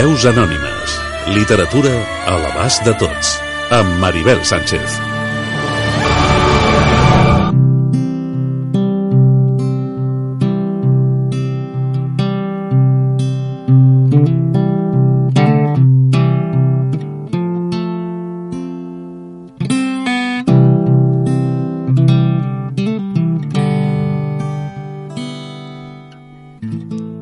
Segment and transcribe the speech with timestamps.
[0.00, 0.92] Veus anònimes.
[1.36, 1.90] Literatura
[2.24, 3.34] a l'abast de tots.
[3.76, 4.96] Amb Maribel Sánchez.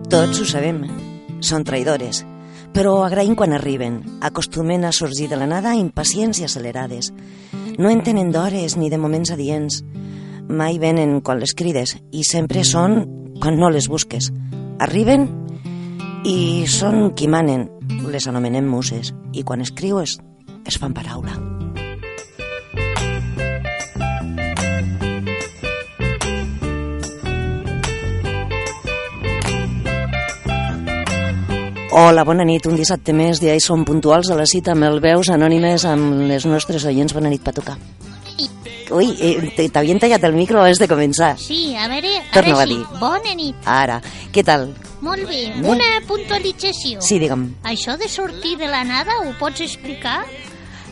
[0.06, 0.84] Tots ho sabem,
[1.42, 2.22] són traïdores,
[2.74, 7.12] però agraïm quan arriben, acostumen a sorgir de la nada impacients i accelerades.
[7.78, 9.82] No en tenen d'hores ni de moments adients.
[10.48, 13.02] Mai venen quan les crides i sempre són
[13.42, 14.32] quan no les busques.
[14.78, 15.28] Arriben
[16.24, 17.68] i són qui manen,
[18.08, 20.18] les anomenem muses, i quan escrius
[20.66, 21.57] es fan paraula.
[31.98, 32.66] Hola, bona nit.
[32.70, 36.28] Un dissabte més, ja hi som puntuals a la cita amb el Veus Anònimes amb
[36.30, 37.14] les nostres oients.
[37.16, 37.74] Bona nit, Patuca.
[38.94, 41.32] Ui, eh, t'havien tallat el micro abans de començar.
[41.42, 42.76] Sí, a veure, Torna-ho ara a sí.
[42.76, 43.00] dir.
[43.00, 43.56] Bona nit.
[43.66, 43.98] Ara,
[44.32, 44.70] què tal?
[45.02, 45.40] Molt bé.
[45.58, 45.66] Bé.
[45.74, 47.02] Una puntualització.
[47.02, 50.22] Sí, digue'm, Això de sortir de la nada ho pots explicar?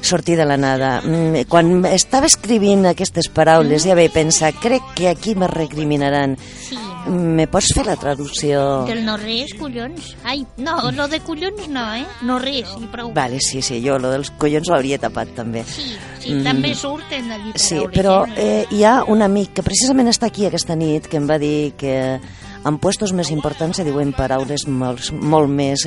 [0.03, 1.01] sortir de la nada.
[1.03, 6.37] Mm, Quan estava escrivint aquestes paraules ja vaig pensar, crec que aquí me recriminaran.
[6.39, 6.77] Sí.
[7.07, 8.85] Me pots fer la traducció?
[8.89, 10.17] Del no res, collons.
[10.25, 12.05] Ai, no, lo de collons no, eh?
[12.27, 13.13] No res, i prou.
[13.15, 15.63] Vale, sí, sí, jo lo dels collons l'hauria tapat també.
[15.65, 16.43] Sí, sí, Mm.
[16.43, 18.67] també surten d'allí Sí, però eh?
[18.71, 22.19] hi ha un amic que precisament està aquí aquesta nit que em va dir que
[22.67, 25.87] en puestos més importants se diuen paraules molt, molt més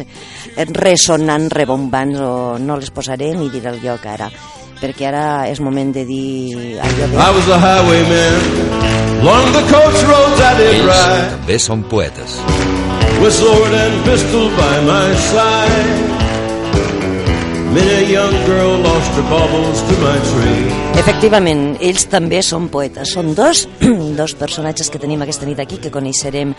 [0.56, 4.30] ressonants, rebombants, o no les posaré ni diré el lloc ara,
[4.82, 7.16] perquè ara és moment de dir allò de...
[7.16, 8.40] I was a highwayman.
[9.20, 11.32] Along the coach roads I did Ells ride.
[11.36, 12.40] també són poetes.
[13.20, 16.18] With sword and pistol by my side.
[17.70, 20.78] Many a young girl lost her baubles to my tree.
[20.98, 23.12] Efectivament, ells també són poetes.
[23.14, 23.68] Són dos,
[24.20, 26.56] dos personatges que tenim aquesta nit aquí, que coneixerem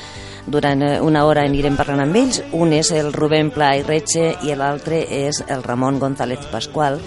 [0.46, 2.38] durant eh, una hora anirem parlant amb ells.
[2.54, 7.00] Un és el Rubén Pla i Retxe i l'altre és el Ramon González Pascual,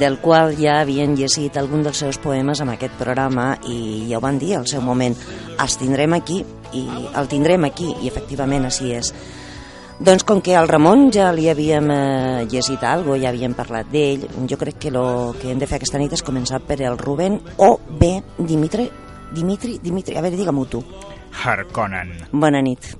[0.00, 4.22] del qual ja havien llegit algun dels seus poemes en aquest programa i ja ho
[4.24, 5.16] van dir al seu moment.
[5.58, 6.42] Els tindrem aquí
[6.76, 6.84] i
[7.16, 9.12] el tindrem aquí i efectivament així és.
[9.96, 14.26] Doncs com que al Ramon ja li havíem eh, llegit algo, ja havíem parlat d'ell,
[14.44, 17.40] jo crec que el que hem de fer aquesta nit és començar per el Rubén
[17.56, 18.90] o bé Dimitri,
[19.32, 20.84] Dimitri, Dimitri, a veure, digue-m'ho tu.
[21.44, 22.12] Harkonnen.
[22.32, 22.92] Bona nit,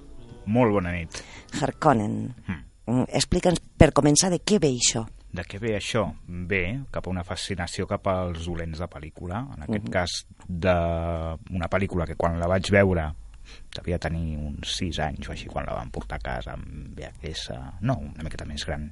[0.47, 1.21] Molt bona nit.
[1.61, 2.35] Harkonnen.
[2.47, 2.63] Hmm.
[2.87, 5.03] Mm, Explica'ns per començar de què ve això.
[5.37, 6.07] De què ve això?
[6.49, 6.63] Ve
[6.95, 12.17] cap a una fascinació cap als dolents de pel·lícula, en aquest cas d'una pel·lícula que
[12.17, 13.11] quan la vaig veure
[13.77, 17.59] devia tenir uns 6 anys o així quan la van portar a casa amb VHS,
[17.87, 18.89] no, una miqueta més gran.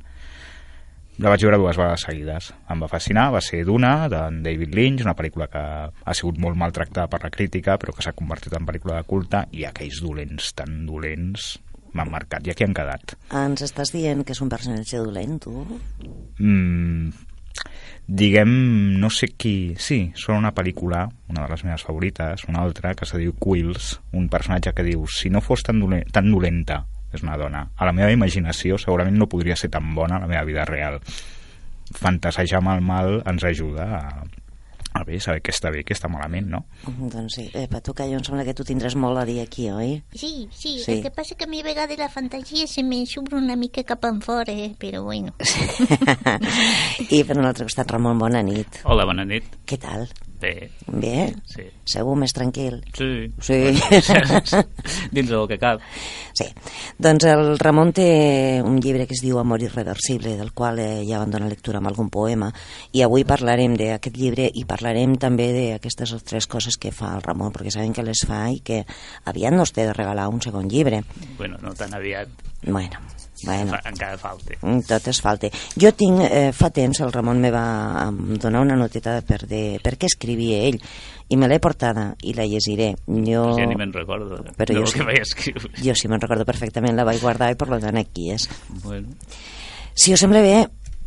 [1.23, 2.51] La vaig veure dues vegades seguides.
[2.71, 6.59] Em va fascinar, va ser Duna, d'en David Lynch, una pel·lícula que ha sigut molt
[6.59, 10.51] maltractada per la crítica, però que s'ha convertit en pel·lícula de culte, i aquells dolents
[10.59, 11.55] tan dolents
[11.95, 12.47] m'han marcat.
[12.47, 13.15] I aquí han quedat.
[13.45, 15.65] Ens estàs dient que és un personatge dolent, tu?
[16.39, 17.13] Mm,
[18.07, 18.55] diguem,
[19.01, 19.75] no sé qui...
[19.81, 23.95] Sí, són una pel·lícula, una de les meves favorites, una altra, que se diu Quills,
[24.13, 26.83] un personatge que diu, si no fos tan, dolent, tan dolenta,
[27.15, 30.31] és una dona, a la meva imaginació segurament no podria ser tan bona a la
[30.31, 30.99] meva vida real.
[31.95, 34.25] Fantasejar amb el mal ens ajuda a,
[34.95, 36.61] a bé, saber què està bé i què està malament, no?
[36.87, 39.67] Mm, Doncs sí, eh, Patuca, jo em sembla que tu tindràs molt a dir aquí,
[39.71, 39.97] oi?
[40.15, 40.93] Sí, sí, Sí.
[40.93, 43.83] el que passa que a mi a vegades la fantasia se me s'obre una mica
[43.83, 44.75] cap enfora, eh?
[44.79, 45.35] però bueno.
[47.11, 48.81] I per un altre costat, Ramon, bona nit.
[48.85, 49.45] Hola, bona nit.
[49.67, 50.07] Què tal?
[50.45, 51.35] Bé, Bé?
[51.49, 51.65] sí.
[51.89, 52.79] Segur més tranquil?
[52.97, 53.31] Sí.
[53.41, 53.59] Sí.
[55.15, 55.83] Dins del que cap.
[56.37, 56.47] Sí,
[57.01, 58.09] doncs el Ramon té
[58.65, 61.89] un llibre que es diu Amor irreversible, del qual eh, ja van donar lectura amb
[61.93, 62.51] algun poema,
[62.93, 67.53] i avui parlarem d'aquest llibre i parlarem també d'aquestes tres coses que fa el Ramon,
[67.55, 68.83] perquè sabem que les fa i que
[69.31, 71.05] aviat no es té de regalar un segon llibre.
[71.39, 72.29] Bueno, no tan aviat.
[72.65, 73.01] Bueno,
[73.45, 74.55] bueno, Fa, encara falta.
[74.63, 75.49] Mm, tot es falta.
[75.81, 78.11] Jo tinc, eh, fa temps, el Ramon me va
[78.41, 80.81] donar una noteta per, de, per què escrivia ell,
[81.29, 82.93] i me l'he portada i la llegiré.
[83.09, 84.99] Jo, Ja ni me'n recordo Però jo sí.
[84.99, 85.71] que vaig escriure.
[85.83, 88.49] jo sí me'n recordo perfectament, la vaig guardar i per tant aquí és.
[88.83, 89.09] Bueno,
[89.95, 90.57] Si us sembla bé,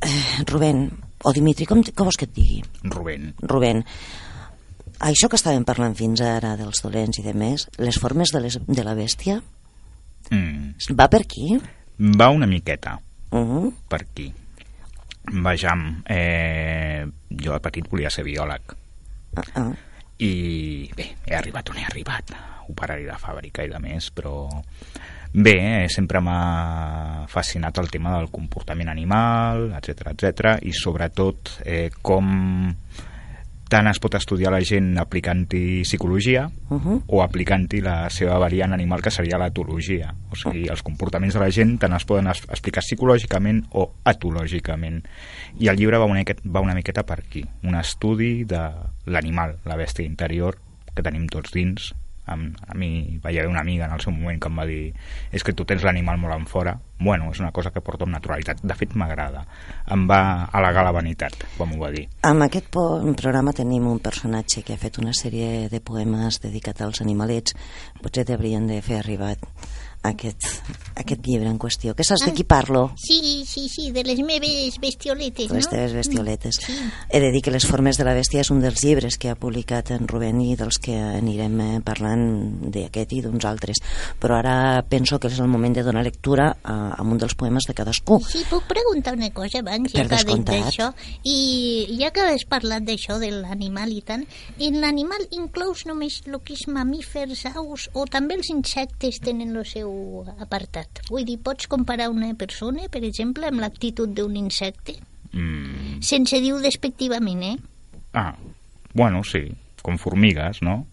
[0.01, 0.89] eh, Rubén,
[1.24, 2.63] o Dimitri, com, com vols que et digui?
[2.84, 3.34] Rubén.
[3.42, 3.84] Rubén,
[5.00, 8.57] això que estàvem parlant fins ara dels dolents i de més, les formes de, les,
[8.66, 9.42] de la bèstia,
[10.30, 10.74] Mm.
[11.00, 11.54] va per aquí?
[11.97, 12.99] Va una miqueta.
[13.29, 13.73] Uh -huh.
[13.88, 14.33] per aquí.
[15.23, 18.61] Vejam, eh, jo de petit volia ser biòleg
[19.35, 19.75] uh -uh.
[20.17, 22.31] i bé, he arribat on he arribat,
[22.69, 24.47] operari de fàbrica i de més, però
[25.33, 31.91] Bé, eh, sempre m'ha fascinat el tema del comportament animal, etc etc i sobretot eh,
[32.01, 32.73] com
[33.69, 37.01] tant es pot estudiar la gent aplicant-hi psicologia Uh -huh.
[37.07, 40.13] o aplicant-hi la seva variant animal que seria l'etologia.
[40.31, 45.05] O sigui, els comportaments de la gent tant es poden es explicar psicològicament o etològicament.
[45.59, 47.45] I el llibre va una, va una miqueta per aquí.
[47.63, 48.71] Un estudi de
[49.05, 50.57] l'animal, la bèstia interior,
[50.93, 51.93] que tenim tots dins.
[52.27, 54.94] Am- A mi va haver una amiga en el seu moment que em va dir
[55.31, 56.77] és que tu tens l'animal molt en fora.
[57.00, 58.62] Bueno, és una cosa que porto amb naturalitat.
[58.63, 59.45] De fet, m'agrada.
[59.94, 62.07] Em va al·legar la vanitat, com ho va dir.
[62.24, 67.01] En aquest programa tenim un personatge que ha fet una sèrie de poemes dedicat als
[67.01, 67.56] animalets.
[68.01, 69.35] Potser t'haurien de fer arribar
[70.03, 70.44] aquest,
[70.95, 71.94] aquest llibre en qüestió.
[71.95, 72.91] Que saps de qui parlo?
[72.97, 75.71] Sí, sí, sí, de les meves bestioletes, Les no?
[75.71, 76.59] teves bestioletes.
[76.63, 76.75] Sí.
[77.09, 79.35] He de dir que Les formes de la bèstia és un dels llibres que ha
[79.35, 82.25] publicat en Rubén i dels que anirem eh, parlant
[82.71, 83.81] d'aquest i d'uns altres.
[84.21, 87.65] Però ara penso que és el moment de donar lectura a, a un dels poemes
[87.67, 88.19] de cadascú.
[88.27, 90.67] Sí, puc preguntar una cosa abans, Per ja descomptat.
[90.67, 90.91] d'això.
[91.23, 94.25] I ja que has parlat d'això de l'animal i tant,
[94.59, 99.65] en l'animal inclous només el que és mamífers, aus, o també els insectes tenen el
[99.65, 99.87] seu
[100.39, 101.01] apartat?
[101.10, 104.98] Vull dir, pots comparar una persona, per exemple, amb l'actitud d'un insecte?
[105.34, 107.57] Mm, Sense dir despectivament, eh?
[108.13, 108.34] ah,
[108.94, 109.44] bueno, sí,
[109.84, 110.86] com formigues, no?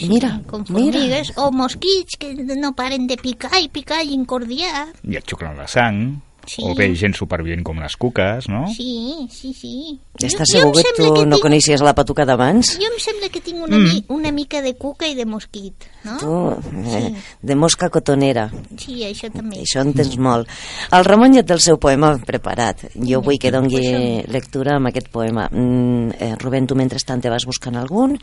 [0.00, 0.98] Mira, Com mira.
[0.98, 4.88] formigues, o mosquits que no paren de picar i picar i incordiar.
[5.06, 6.00] I et xuclen la sang,
[6.46, 6.62] Sí.
[6.64, 8.66] o bé gent supervivent com les cuques, no?
[8.74, 9.98] Sí, sí, sí.
[10.18, 12.76] Estàs Jo- jo segur que tu no tinc- coneixies la patuca d'abans?
[12.78, 15.74] Jo em sembla que tinc una, mi una mica de cuca i de mosquit,
[16.04, 16.18] no?
[16.18, 18.50] Tu, eh, de mosca cotonera.
[18.76, 19.62] Sí, això també.
[19.62, 20.48] Això en tens molt.
[20.92, 22.84] El Ramon ja té el seu poema preparat.
[22.94, 25.48] Jo vull que dongui lectura amb aquest poema.
[25.50, 28.18] Mm, eh, Rubén, tu mentrestant te vas buscant algun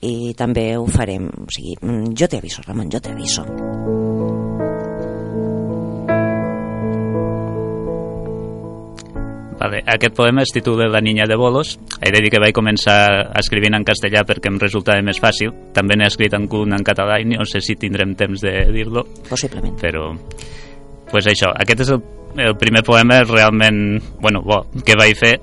[0.00, 1.28] i també ho farem.
[1.28, 3.44] O sigui, mm, jo t'aviso, Ramon, jo t'aviso.
[9.62, 11.78] Vale, aquest poema es titula La niña de bolos.
[12.00, 15.52] He de dir que vaig començar escrivint en castellà perquè em resultava més fàcil.
[15.76, 19.04] També n'he escrit en un en català i no sé si tindrem temps de dir-lo,
[19.28, 19.78] Possiblement.
[19.78, 20.10] però...
[21.12, 22.02] pues això, aquest és el,
[22.40, 25.34] el primer poema realment, bueno, bo, que vaig fer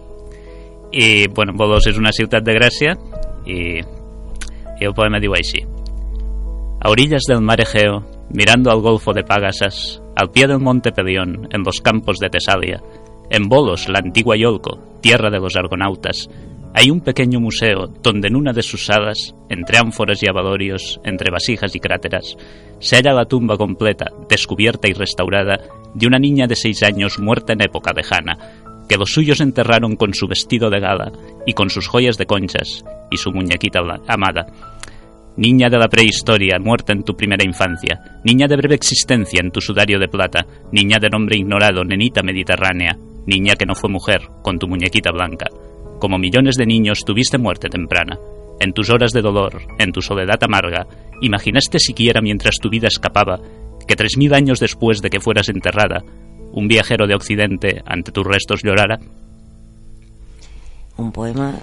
[0.91, 2.95] i, bueno, Bolos és una ciutat de Grècia
[3.45, 5.61] i, i el poema diu així
[6.81, 8.01] A orillas del mar Egeo,
[8.33, 12.81] mirando al golfo de Pagasas, al pie del monte Pelión, en los campos de Tesalia,
[13.29, 16.29] en Bolos, la antigua Iolco, tierra de los argonautas,
[16.73, 21.31] hay un pequeño museo donde en una de sus salas, entre ánforas y abalorios, entre
[21.31, 22.35] vasijas y cráteras,
[22.79, 25.59] se halla la tumba completa, descubierta y restaurada,
[25.93, 28.37] de una niña de seis años muerta en época lejana,
[28.87, 31.11] que los suyos enterraron con su vestido de gala
[31.45, 34.47] y con sus joyas de conchas y su muñequita amada.
[35.37, 39.61] Niña de la prehistoria, muerta en tu primera infancia, niña de breve existencia en tu
[39.61, 42.97] sudario de plata, niña de nombre ignorado, nenita mediterránea,
[43.29, 45.45] niña que no fue mujer, con tu muñequita blanca.
[45.99, 48.17] Como millones de niños tuviste muerte temprana.
[48.59, 50.85] En tus horas de dolor, en tu soledad amarga,
[51.21, 53.39] imaginaste siquiera mientras tu vida escapaba
[53.87, 56.03] que tres mil años después de que fueras enterrada,
[56.51, 58.99] un viajero de Occidente ante tus restos llorara.
[60.97, 61.55] Un poema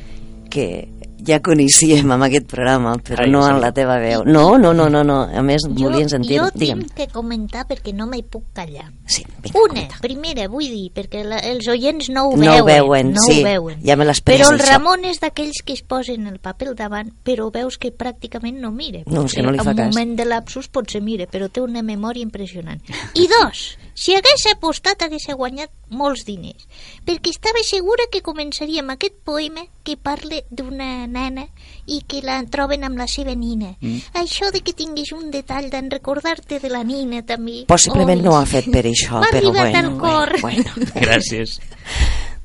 [0.50, 0.88] que
[1.24, 4.24] ja coneixíem amb aquest programa, però Ai, no en la teva veu.
[4.26, 5.22] No, no, no, no, no.
[5.22, 6.38] a més Jo, volien sentir...
[6.40, 6.82] jo Digue'm.
[6.84, 8.90] tinc que comentar perquè no m'hi puc callar.
[9.06, 9.98] Sí, vinga, Una, comenta.
[10.02, 12.66] primera, vull dir, perquè la, els oients no ho No ho veuen.
[12.66, 13.80] veuen, no sí, ho veuen.
[13.84, 14.72] ja me l'has pres, Però el això.
[14.72, 18.70] Ramon és d'aquells que es posen el paper al davant, però veus que pràcticament no
[18.72, 19.00] mira.
[19.06, 19.94] No, és que no li fa En un cas.
[19.94, 22.80] moment de lapsus potser mira, però té una memòria impressionant.
[23.14, 26.66] I dos, si hagués apostat hagués guanyat molts diners,
[27.06, 31.46] perquè estava segura que començaríem aquest poema que parla d'una nana
[31.86, 33.72] i que la troben amb la seva nina.
[33.80, 34.12] Mm.
[34.22, 37.64] Això de que tinguis un detall d'en recordar-te de la nina també.
[37.70, 40.36] Possiblement Oi, no ho ha fet per això, però bueno, al cor.
[40.40, 41.00] bueno, bueno.
[41.06, 41.58] Gràcies.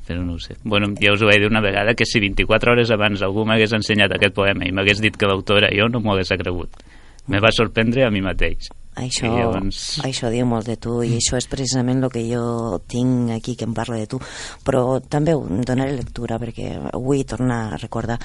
[0.06, 0.56] Però no ho sé.
[0.64, 3.72] Bueno, ja us ho vaig dir una vegada que si 24 hores abans algú m'hagués
[3.78, 6.82] ensenyat aquest poema i m'hagués dit que l'autor era jo, no m'ho hagués cregut.
[7.30, 8.72] Me va sorprendre a mi mateix.
[8.94, 10.00] Això, I llavors...
[10.04, 13.64] això diu molt de tu i això és precisament el que jo tinc aquí que
[13.64, 14.18] em parla de tu
[14.66, 18.18] però també ho donaré lectura perquè vull tornar a recordar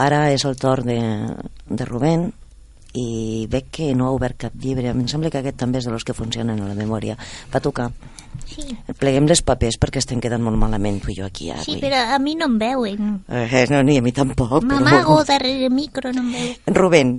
[0.00, 0.98] ara és el torn de,
[1.68, 2.30] de Rubén
[2.94, 5.92] i veig que no ha obert cap llibre em sembla que aquest també és de
[5.92, 7.18] los que funcionen a la memòria
[7.52, 7.90] va tocar
[8.44, 8.64] Sí,
[8.98, 12.00] pleguem les papers perquè estem quedant molt malament tu i jo aquí sí, avui però
[12.16, 13.12] a mi no em veuen.
[13.28, 15.24] eh, no, ni a mi tampoc però M'amago bueno.
[15.24, 16.56] darrere el micro, no em veuen.
[16.66, 17.12] Rubén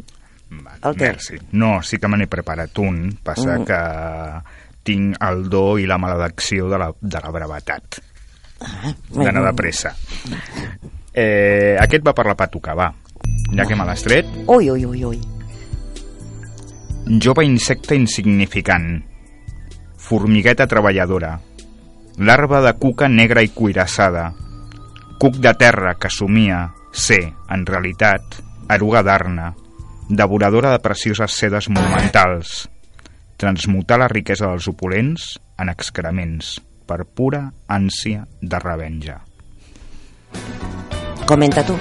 [0.51, 1.07] El teu.
[1.11, 1.37] Merci.
[1.53, 3.17] No, sí que me n'he preparat un.
[3.23, 3.65] Passa Mm.
[3.65, 3.79] que
[4.83, 7.99] tinc el do i la maledicció de la, de la brevetat.
[8.61, 9.95] ah, D'anar de pressa.
[11.13, 12.93] Eh, aquest va per la patuca, va.
[13.55, 15.21] Ja que me l'has tret, ui, ui, ui, ui
[17.21, 19.03] jove insecte insignificant,
[19.97, 21.39] formigueta treballadora,
[22.17, 24.31] larva de cuca negra i cuirassada,
[25.19, 29.53] cuc de terra que somia ser, en realitat, eruga d'arna,
[30.09, 32.69] devoradora de precioses sedes monumentals,
[33.37, 39.19] transmutar la riquesa dels opulents en excrements, per pura ànsia de revenja.
[41.25, 41.75] Comenta tu.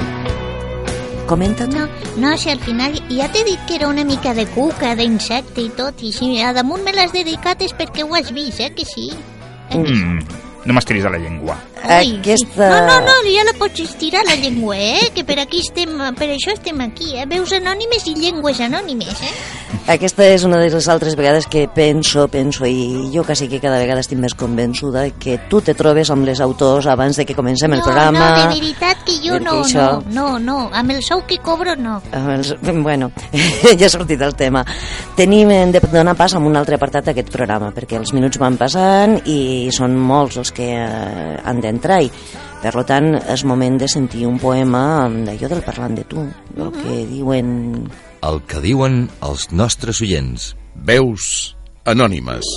[1.28, 1.76] Comenta tu.
[1.76, 5.60] No, no, si al final ja t'he dit que era una mica de cuca, d'insecte
[5.60, 8.72] i tot, i si a damunt me l'has dedicat és perquè ho has vist, eh,
[8.76, 9.10] que sí?
[9.70, 9.78] Eh?
[9.80, 10.24] Mm,
[10.64, 11.56] no m'estiris a la llengua.
[11.84, 15.10] Ai, Aquesta- No, no, no, ja la pots estirar la llengua, eh?
[15.14, 17.26] Que per aquí estem, per això estem aquí, eh?
[17.28, 19.34] Veus anònimes i llengües anònimes, eh?
[19.92, 23.76] Aquesta és una de les altres vegades que penso, penso, i jo quasi que cada
[23.78, 27.70] vegada estic més convençuda que tu te trobes amb les autors abans de que comencem
[27.74, 28.30] el no, programa.
[28.30, 31.76] no, de veritat que jo no, això- no, no, no, amb el sou que cobro
[31.76, 32.00] no.
[32.12, 33.10] Amb Els, bueno,
[33.78, 34.64] ja ha sortit el tema.
[35.18, 38.56] Tenim hem de donar pas a un altre apartat d'aquest programa, perquè els minuts van
[38.56, 42.10] passant i són molts els que eh, han d'entrar i
[42.64, 46.24] per tant és moment de sentir un poema d'allò del parlant de tu,
[46.56, 47.50] el que diuen
[48.24, 50.54] El que diuen els nostres oients.
[50.74, 51.52] Veus
[51.84, 52.48] anònimes.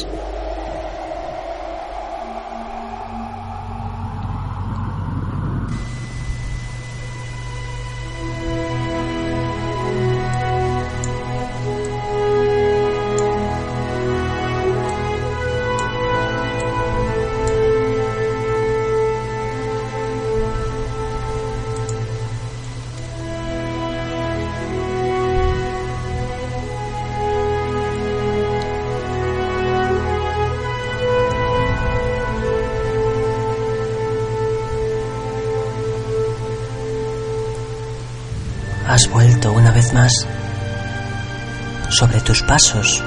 [42.43, 43.03] Pasos,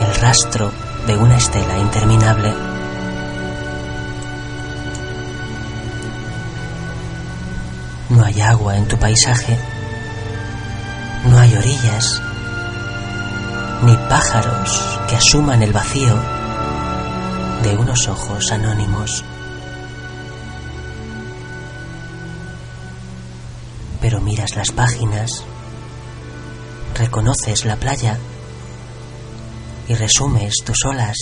[0.00, 0.70] el rastro
[1.06, 2.52] de una estela interminable.
[8.10, 9.58] No hay agua en tu paisaje,
[11.26, 12.22] no hay orillas,
[13.82, 16.14] ni pájaros que asuman el vacío
[17.62, 19.24] de unos ojos anónimos.
[24.04, 25.46] pero miras las páginas,
[27.14, 28.18] reconoces la playa
[29.86, 31.16] y resumes tus olas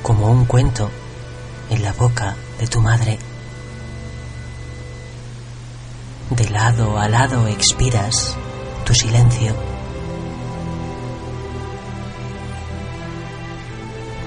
[0.00, 0.88] como un cuento
[1.68, 3.18] en la boca de tu madre.
[6.30, 8.36] De lado a lado expiras
[8.84, 9.56] tu silencio.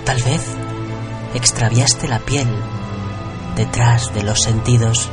[0.04, 0.42] Tal vez
[1.36, 2.50] extraviaste la piel
[3.56, 5.10] detrás de los sentidos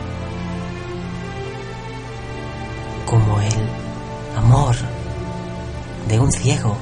[6.12, 6.76] de un ciego.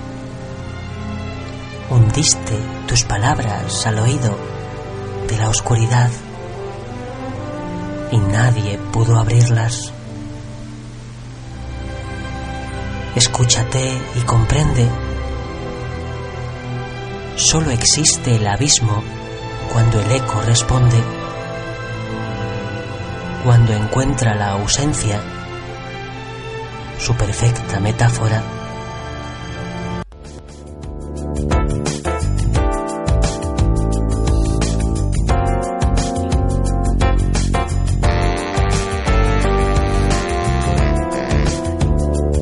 [1.88, 2.58] Hundiste
[2.88, 4.36] tus palabras al oído
[5.28, 6.10] de la oscuridad
[8.10, 9.92] y nadie pudo abrirlas.
[13.14, 14.88] Escúchate y comprende.
[17.36, 19.00] Solo existe el abismo
[19.72, 21.00] cuando el eco responde,
[23.44, 25.20] cuando encuentra la ausencia
[26.98, 28.59] su perfecta metáfora.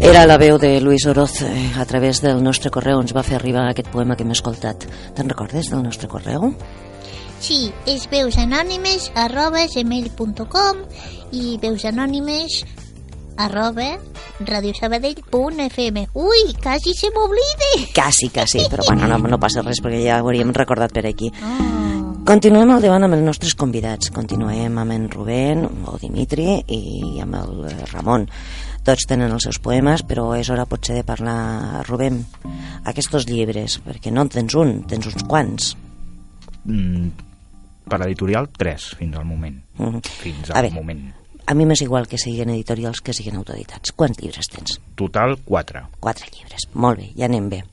[0.08, 3.36] Era la veu de Luis Oroz eh, a través del nostre correu ens va fer
[3.36, 4.86] arribar aquest poema que hem escoltat.
[5.14, 6.46] Te'n recordes del nostre correu?
[7.44, 10.80] Sí, és veusanònimes arroba gmail.com
[11.36, 12.62] i veusanònimes
[13.36, 13.90] arroba
[14.48, 17.92] radiosabadell.fm Ui, quasi se m'oblide!
[17.92, 21.28] Quasi, quasi, però bueno, no, no passa res perquè ja ho hauríem recordat per aquí.
[21.44, 21.68] Oh.
[22.28, 24.10] Continuem al davant amb els nostres convidats.
[24.12, 28.26] Continuem amb en Rubén o Dimitri i amb el eh, Ramon.
[28.88, 32.22] Tots tenen els seus poemes, però és hora potser de parlar, Rubén,
[32.88, 35.74] aquests llibres, perquè no en tens un, tens uns quants.
[36.64, 37.10] Mm,
[37.84, 39.58] per editorial, 3 fins al moment.
[39.76, 40.00] Mhm.
[40.00, 40.74] Fins A al veure.
[40.74, 41.02] moment.
[41.44, 43.92] A mi m'és igual que siguin editorials que siguin autoeditats.
[43.92, 44.80] Quants llibres tens?
[44.94, 45.82] Total, 4.
[46.00, 46.68] Quatre llibres.
[46.72, 47.64] Molt bé, ja anem bé.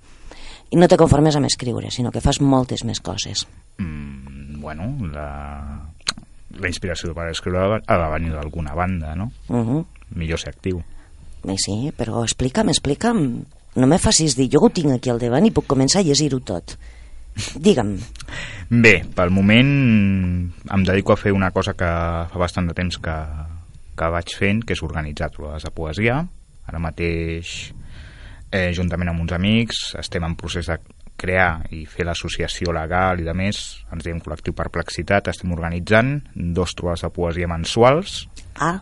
[0.71, 3.47] I no te conformes amb escriure, sinó que fas moltes més coses.
[3.77, 5.79] Mm, bueno, la,
[6.59, 9.31] la inspiració per escriure ha de venir d'alguna banda, no?
[9.47, 9.85] Uh -huh.
[10.09, 10.83] Millor ser actiu.
[11.49, 13.21] Eh, Sí, però explica'm, explica'm.
[13.75, 16.39] No me facis dir, jo ho tinc aquí al davant i puc començar a llegir-ho
[16.39, 16.77] tot.
[17.59, 17.97] Digue'm.
[18.69, 19.71] Bé, pel moment
[20.71, 21.85] em dedico a fer una cosa que
[22.31, 23.15] fa bastant de temps que,
[23.99, 26.21] que vaig fent, que és organitzar trobades de poesia.
[26.65, 27.73] Ara mateix
[28.51, 30.79] eh, juntament amb uns amics, estem en procés de
[31.19, 33.59] crear i fer l'associació legal i de més,
[33.91, 38.25] ens diem Col·lectiu Perplexitat, estem organitzant dos trobades de poesia mensuals,
[38.55, 38.79] Ah,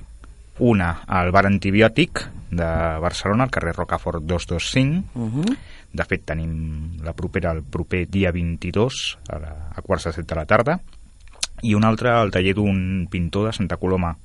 [0.59, 2.67] una al bar antibiòtic de
[3.01, 5.03] Barcelona, al carrer Rocafort 225.
[5.15, 5.57] uh -huh.
[5.93, 10.25] De fet, tenim la propera el proper dia 22 a, la, a quarts de set
[10.27, 10.79] de la tarda
[11.61, 14.17] i una altra al taller d'un pintor de Santa Coloma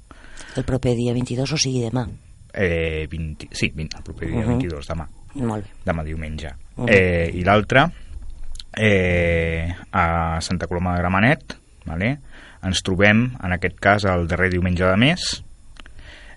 [0.57, 2.09] el proper dia 22, o sigui demà.
[2.55, 4.49] eh, 20, sí, 20, el proper dia Mhm.
[4.49, 5.71] 22, demà Molt bé.
[5.85, 6.49] demà diumenge.
[6.77, 6.87] Mhm.
[6.89, 7.93] eh, I l'altra,
[8.77, 12.19] eh, a Santa Coloma de Gramenet, vale?
[12.63, 15.45] ens trobem, en aquest cas, el darrer diumenge de mes,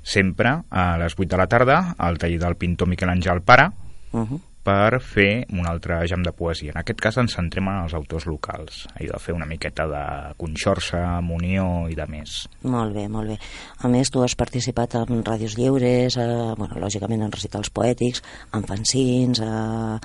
[0.02, 3.70] sempre a les 8 de la tarda, al taller del pintor Miquel Àngel Pare,
[4.14, 4.40] Uh -huh.
[4.64, 6.72] per fer un altre jam de poesia.
[6.72, 10.34] En aquest cas ens centrem en els autors locals, allò de fer una miqueta de
[10.38, 12.48] conxorça, munió i de més.
[12.64, 13.40] Molt bé, molt bé.
[13.80, 18.22] A més, tu has participat en ràdios lliures, eh, bueno, lògicament en recitals poètics,
[18.54, 19.40] en fanzins...
[19.40, 20.00] Eh,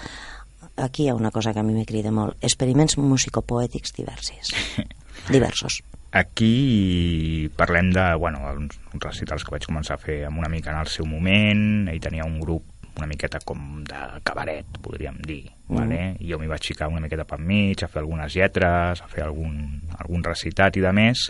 [0.77, 2.37] aquí hi ha una cosa que a mi me crida molt.
[2.41, 4.55] Experiments musicopoètics diversos.
[5.29, 5.83] Diversos.
[6.17, 10.73] Aquí parlem de, bueno, uns, uns recitals que vaig començar a fer amb una mica
[10.73, 12.65] en el seu moment, ell tenia un grup
[12.97, 15.77] una miqueta com de cabaret, podríem dir, Mm.
[15.77, 16.17] vale?
[16.21, 19.25] i jo m'hi vaig ficar una miqueta per mig, a fer algunes lletres, a fer
[19.25, 21.27] algun, algun recitat i de més,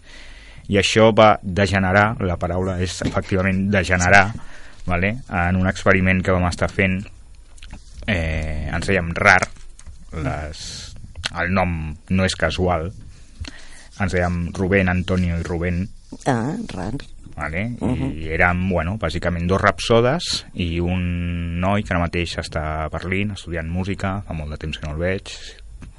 [0.68, 4.32] i això va degenerar, la paraula és efectivament degenerar,
[4.86, 5.16] vale?
[5.28, 7.00] en un experiment que vam estar fent,
[8.06, 9.48] eh, ens dèiem RAR,
[10.22, 10.94] les,
[11.40, 12.92] el nom no és casual,
[14.00, 15.88] ens dèiem Rubén, Antonio i Rubén,
[16.26, 16.94] Ah, rar.
[17.36, 17.76] vale?
[17.80, 18.12] Mhm.
[18.22, 23.32] i érem, bueno, bàsicament dos rapsodes i un noi que ara mateix està a Berlín
[23.32, 25.28] estudiant música, fa molt de temps que no el veig,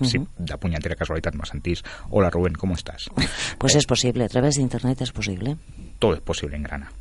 [0.01, 0.27] sí, Mhm.
[0.37, 1.83] de punyetera casualitat me sentís.
[2.09, 3.09] Hola Rubén, ¿cómo estás?
[3.59, 5.57] Pues és possible, a través d'internet és possible.
[5.99, 6.91] Todo es posible en grana.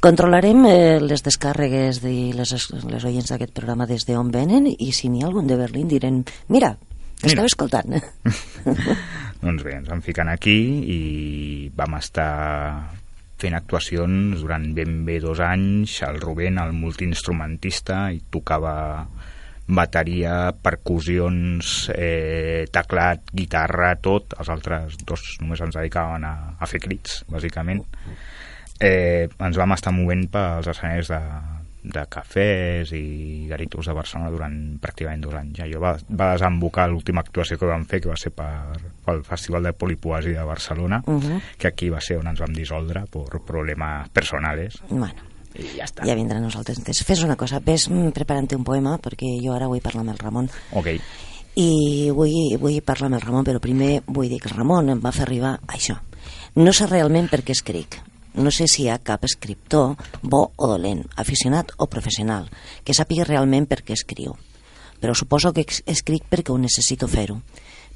[0.00, 2.52] Controlarem eh, les descàrregues de les,
[2.84, 6.22] les oients d'aquest programa des d'on venen i si n'hi ha algun de Berlín direm
[6.48, 6.76] mira,
[7.22, 7.96] estava escoltant.
[9.44, 10.58] Doncs bé, ens vam ficant aquí
[10.92, 11.00] i
[11.76, 12.32] vam estar
[13.36, 16.00] fent actuacions durant ben bé dos anys.
[16.06, 18.76] El Rubén, el multiinstrumentista, i tocava
[19.66, 24.36] bateria, percussions, eh, teclat, guitarra, tot.
[24.38, 27.82] Els altres dos només ens dedicaven a, a fer crits, bàsicament.
[28.80, 31.20] Eh, ens vam estar movent pels escenaris de,
[31.86, 35.60] de cafès i garitos de Barcelona durant pràcticament dos anys.
[35.62, 38.48] Allò va, va desembocar l'última actuació que vam fer, que va ser per,
[39.06, 41.40] pel Festival de Polipoesia de Barcelona, Mhm.
[41.58, 44.80] que aquí va ser on ens vam dissoldre per problemes personals.
[44.88, 45.14] Bueno,
[45.54, 46.04] I ja està.
[46.04, 46.78] ja vindrà a nosaltres.
[46.78, 50.10] Entonces, Fes una cosa, ves mm, preparant-te un poema perquè jo ara vull parlar amb
[50.10, 50.88] el Ramon Ok.
[51.56, 55.00] i vull, vull parlar amb el Ramon, però primer vull dir que el Ramon em
[55.00, 55.96] va fer arribar això.
[56.56, 57.96] No sé realment per què escric.
[58.36, 62.50] No sé si hi ha cap escriptor, bo o dolent, aficionat o professional,
[62.84, 64.36] que sàpiga realment per què escriu.
[65.00, 67.40] Però suposo que escric perquè ho necessito fer-ho.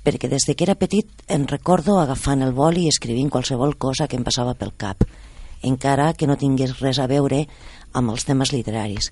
[0.04, 4.08] Perquè des de que era petit em recordo agafant el boli i escrivint qualsevol cosa
[4.08, 5.04] que em passava pel cap,
[5.62, 7.44] encara que no tingués res a veure
[7.92, 9.10] amb els temes literaris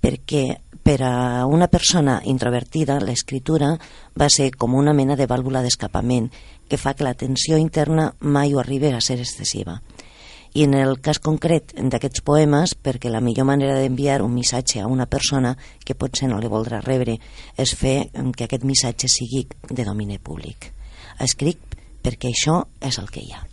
[0.00, 3.74] perquè per a una persona introvertida l'escriptura
[4.18, 6.30] va ser com una mena de vàlvula d'escapament
[6.68, 9.80] que fa que la tensió interna mai ho arribi a ser excessiva.
[10.54, 14.88] I en el cas concret d'aquests poemes, perquè la millor manera d'enviar un missatge a
[14.88, 17.18] una persona que potser no li voldrà rebre
[17.56, 20.72] és fer que aquest missatge sigui de domini públic.
[21.20, 21.60] Escric
[22.02, 23.44] perquè això és el que hi ha.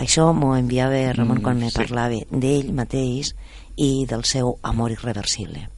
[0.00, 1.76] Això m'ho enviava Ramon Mm, quan me sí.
[1.76, 3.32] parlava d'ell mateix
[3.76, 5.68] i del seu amor irreversible.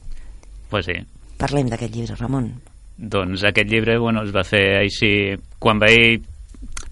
[0.69, 0.97] Pues sí.
[1.37, 2.51] Parlem d'aquest llibre, Ramon.
[2.97, 5.35] Doncs aquest llibre bueno, es va fer així...
[5.59, 6.25] Quan vaig...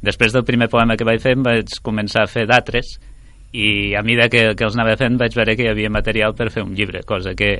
[0.01, 2.97] Després del primer poema que vaig fer em vaig començar a fer d'altres
[3.57, 6.51] i a mesura que, que els anava fent vaig veure que hi havia material per
[6.53, 7.51] fer un llibre, cosa que,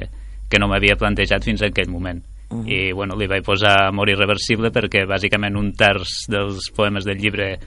[0.50, 2.22] que no m'havia plantejat fins en aquell moment.
[2.52, 2.68] Mhm.
[2.70, 7.58] I bueno, li vaig posar Amor irreversible perquè bàsicament un terç dels poemes del llibre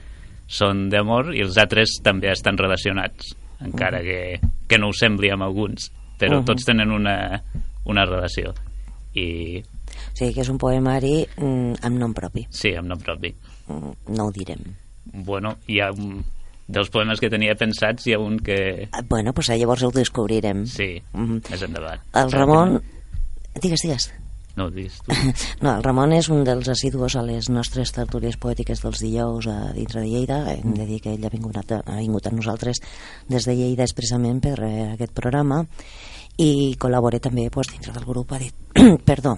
[0.50, 5.42] són d'amor i els altres també estan relacionats, encara que, que no ho sembli amb
[5.46, 6.44] alguns, però Mhm.
[6.46, 7.42] tots tenen una,
[7.84, 8.54] una relació.
[9.14, 12.46] I O sigui que és un poemari mm, amb nom propi.
[12.50, 13.34] sí, amb nom propi.
[13.68, 14.60] Mm, no ho direm.
[15.12, 16.22] Bueno, hi ha un,
[16.70, 18.88] dels poemes que tenia pensats, hi ha un que...
[18.92, 20.64] Ah, Bueno, pues llavors ho descobrirem.
[20.66, 21.42] Sí, Mhm.
[21.50, 22.00] més endavant.
[22.14, 22.80] El Ramon...
[23.60, 24.12] Digues, digues.
[24.56, 25.12] No, ho diguis tu.
[25.62, 29.72] No, el Ramon és un dels assidus a les nostres tertúlies poètiques dels dijous a
[29.72, 30.40] dintre de Lleida.
[30.52, 32.80] Hem de dir que ell ha vingut a, ha vingut a nosaltres
[33.28, 35.64] des de Lleida expressament per eh, aquest programa
[36.38, 38.54] i col·labora també pues, dintre del grup adit...
[39.04, 39.36] perdó,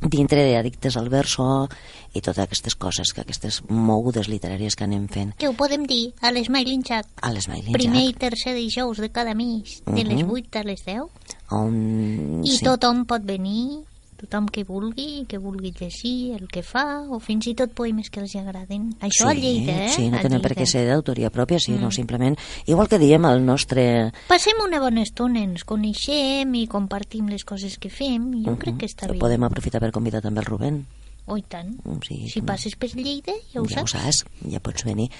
[0.00, 1.68] dintre d'Addictes al Verso
[2.14, 6.12] i totes aquestes coses, que aquestes mogudes literàries que anem fent Que ho podem dir
[6.20, 7.06] a l'Smiling Chat.
[7.20, 10.30] a l'Smiling Primer i tercer dijous de cada mes, de les Mhm.
[10.30, 11.08] 8 a les 10.
[11.50, 12.42] on...
[12.44, 13.84] I tothom pot venir
[14.18, 18.20] tothom que vulgui, que vulgui llegir el que fa, o fins i tot poemes que
[18.20, 18.90] els agraden.
[19.00, 19.88] Això sí, a Lleida, eh?
[19.94, 22.36] Sí, no tenen per què ser d'autoria pròpia, sinó simplement...
[22.66, 24.12] Igual que diem el nostre...
[24.28, 28.90] Passem una bona estona, ens coneixem i compartim les coses que fem, jo crec que
[28.90, 29.18] està bé.
[29.22, 30.82] Podem aprofitar per convidar també el Rubén.
[31.28, 31.74] Oh, i tant.
[31.84, 33.92] Mm, Sí, Si passes per Lleida, ja ho ja ho saps.
[34.24, 35.10] saps, ja pots venir.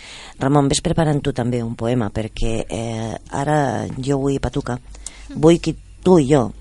[0.40, 4.78] Ramon, ves preparant tu també un poema, perquè eh, ara jo vull patuca.
[5.36, 6.57] Vull que tu i jo, mm,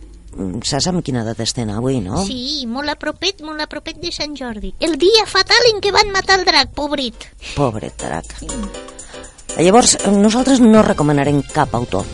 [0.63, 2.21] saps amb quina data estem avui, no?
[2.27, 4.73] Sí, molt a propet, molt a propet de Sant Jordi.
[4.79, 7.29] El dia fatal en què van matar el drac, pobret.
[7.55, 8.37] Pobre drac.
[9.57, 12.05] Llavors, nosaltres no recomanarem cap autor.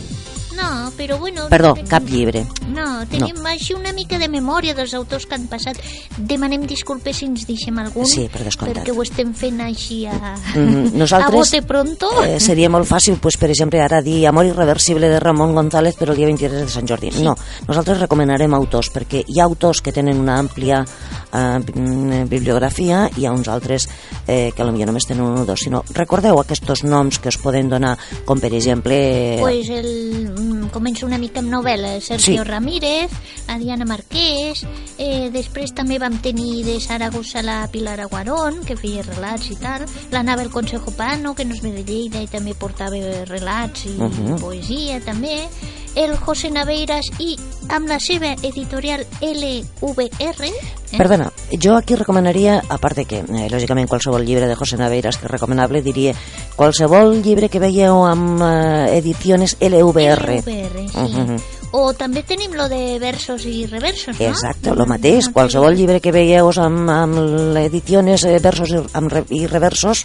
[0.96, 1.48] Però bueno...
[1.50, 2.44] Perdó, tenim- cap llibre.
[2.68, 3.48] No, tenim no.
[3.50, 5.78] així una mica de memòria dels autors que han passat.
[6.18, 8.82] Demanem disculpes si ens deixem algun, Sí, per descomptat.
[8.84, 10.14] perquè ho estem fent així a,
[10.54, 12.08] Mm, a nosaltres bote pronto.
[12.24, 16.12] eh, seria molt fàcil, pues, per exemple, ara dir Amor irreversible de Ramon González però
[16.12, 17.10] el dia 23 de Sant Jordi.
[17.22, 17.34] No,
[17.66, 20.84] nosaltres recomanarem autors, perquè hi ha autors que tenen una àmplia
[21.32, 23.88] eh, mm, bibliografia i hi ha uns altres
[24.26, 27.68] eh, que potser només tenen un o dos, sinó recordeu aquests noms que us poden
[27.68, 29.38] donar, com per exemple...
[29.40, 31.98] Pues el, mm, començo una mica amb novel·la.
[32.00, 32.44] Sergio Sí.
[32.44, 33.10] Ramírez,
[33.48, 34.66] la Diana Marquès,
[34.98, 39.86] eh, després també vam tenir de Saragossa la Pilar Aguarón, que feia relats i tal,
[40.12, 44.38] l'Anabel Consejo Pano, que no és de Lleida i també portava relats i Mhm.
[44.40, 45.48] poesia també,
[45.94, 47.36] el José Naveiras i
[47.68, 50.74] amb la seva editorial LVR, eh?
[50.94, 55.18] Perdona, jo aquí recomanaria, a part de que, eh, lògicament, qualsevol llibre de José Naveiras
[55.18, 56.14] que és recomanable, diria
[56.54, 60.40] qualsevol llibre que veieu amb eh, ediciones LVR.
[60.44, 60.98] LVR, sí.
[60.98, 61.38] Mhm.
[61.74, 64.26] O també tenim lo de versos i reversos, no?
[64.28, 65.26] Exacte, el mateix.
[65.34, 70.04] Qualsevol llibre que veieu amb, amb ediciones, eh, versos i, amb i reversos,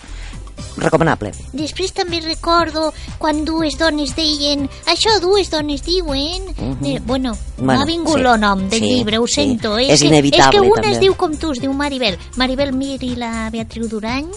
[0.78, 1.32] recomanable.
[1.54, 6.50] Després també recordo quan dues dones deien això dues dones diuen...
[6.86, 7.66] Eh, bueno, Mhm.
[7.66, 9.34] Bueno, m'ha vingut sí, el nom del sí, llibre, ho sí.
[9.34, 9.78] sento.
[9.78, 10.92] És que, és inevitable, que una també.
[10.96, 12.18] es diu com tu, es diu Maribel.
[12.38, 14.28] Maribel Mir i la Beatriu Durany.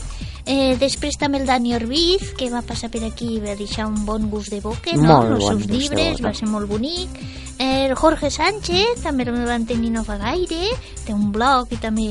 [0.44, 4.00] Eh, després també el Dani Orbiz, que va passar per aquí i va deixar un
[4.06, 5.20] bon gust de boca, no?
[5.22, 7.20] Molt Els seus llibres, va ser molt bonic.
[7.62, 10.72] El Jorge Sánchez, també el van tenir no fa gaire,
[11.06, 12.08] té un blog i també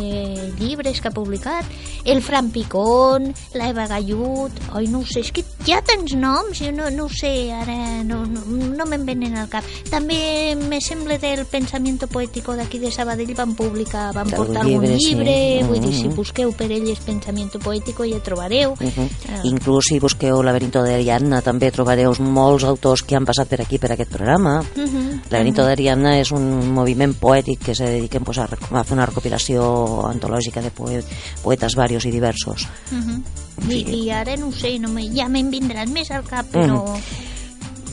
[0.61, 1.67] llibres que ha publicat.
[2.05, 6.71] El Fran Picón, la Eva Gallut, oi, no sé, és que ha tants noms, jo
[6.73, 8.41] no, no ho sé, ara no, no,
[8.73, 9.65] no me'n venen al cap.
[9.91, 14.97] També me sembla del Pensamiento Poético d'aquí de Sabadell van publicar, van portar algun llibre,
[14.97, 15.11] sí.
[15.11, 15.35] llibre,
[15.69, 16.15] vull dir, si Mhm.
[16.15, 18.71] busqueu per elles Pensamiento Poético ja trobareu.
[18.73, 19.09] Uh -huh.
[19.29, 19.41] Ah.
[19.43, 23.91] Inclús si busqueu Laberinto d'Ariadna també trobareu molts autors que han passat per aquí per
[23.91, 24.63] aquest programa.
[24.75, 25.21] Mhm.
[25.29, 30.07] Laberinto d'Ariadna és un moviment poètic que se dediquen pues, a, a fer una recopilació
[30.07, 31.03] antològica de poe
[31.43, 32.67] poetes varios i diversos.
[32.91, 33.23] Mhm.
[33.69, 36.83] I, I ara no sé, no me, ja me'n vindran més al cap, però...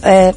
[0.06, 0.32] Eh,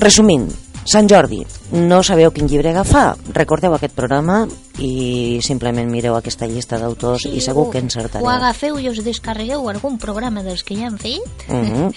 [0.00, 0.48] resumint,
[0.84, 1.38] Sant Jordi,
[1.80, 3.14] no sabeu quin llibre agafar?
[3.32, 4.42] Recordeu aquest programa
[4.84, 8.28] i simplement mireu aquesta llista d'autors i segur que O encertareu.
[8.28, 11.48] agafeu i us descarregueu algun programa dels que ja han fet.
[11.48, 11.92] Uh -huh.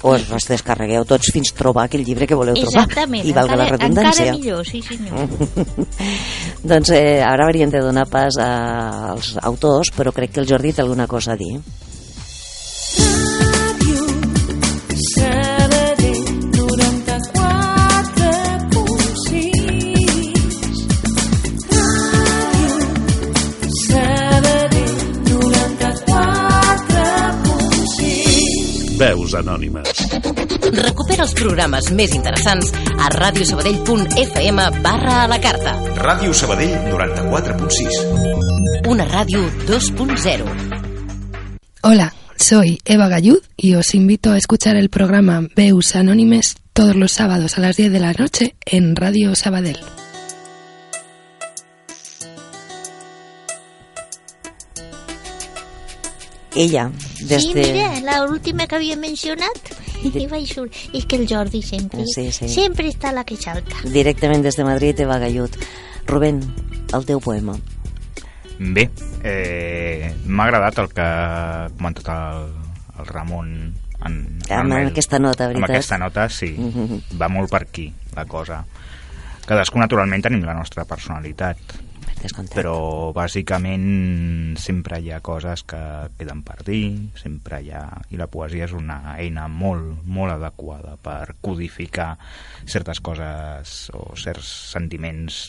[0.00, 3.64] pues els descarregueu tots fins trobar aquell llibre que voleu trobar Exactament, i valga la
[3.64, 5.28] encara, redundància encara millor, sí senyor.
[6.70, 10.82] doncs eh, ara hauríem de donar pas als autors però crec que el Jordi té
[10.82, 11.60] alguna cosa a dir
[29.38, 29.92] anònimes.
[30.76, 35.76] Recupera els programes més interessants a radiosabadell.fm barra a la carta.
[35.96, 38.88] Ràdio Sabadell 94.6.
[38.90, 40.46] Una ràdio 2.0.
[41.82, 47.12] Hola, soy Eva Gallud y os invito a escuchar el programa Veus Anónimes todos los
[47.12, 49.78] sábados a las 10 de la noche en Radio Sabadell.
[56.56, 56.90] Ella
[57.20, 57.62] des Sí, de...
[57.72, 60.68] mira, la última que havia mencionat i vaig sur...
[60.92, 62.48] És que el Jordi sempre, Sí, sí.
[62.48, 63.76] sempre està la que salta.
[63.84, 65.56] directament des de Madrid Eva Gallut
[66.06, 66.40] Rubén,
[66.94, 67.56] el teu poema
[68.58, 68.88] Bé,
[69.22, 72.46] eh, m'ha agradat el que ha comentat el,
[73.00, 73.50] el Ramon
[74.06, 74.14] en,
[74.48, 74.88] en Amb el mail.
[74.94, 75.70] aquesta nota, Amb veritat?
[75.76, 76.54] aquesta nota, sí.
[76.56, 77.02] Mhm.
[77.20, 78.62] Va molt per aquí, la cosa.
[79.46, 81.58] Cadascú, naturalment, tenim la nostra personalitat.
[82.56, 85.80] Però, bàsicament, sempre hi ha coses que
[86.18, 87.84] queden per dir, sempre hi ha...
[88.10, 92.14] I la poesia és una eina molt, molt adequada per codificar
[92.66, 95.46] certes coses o certs sentiments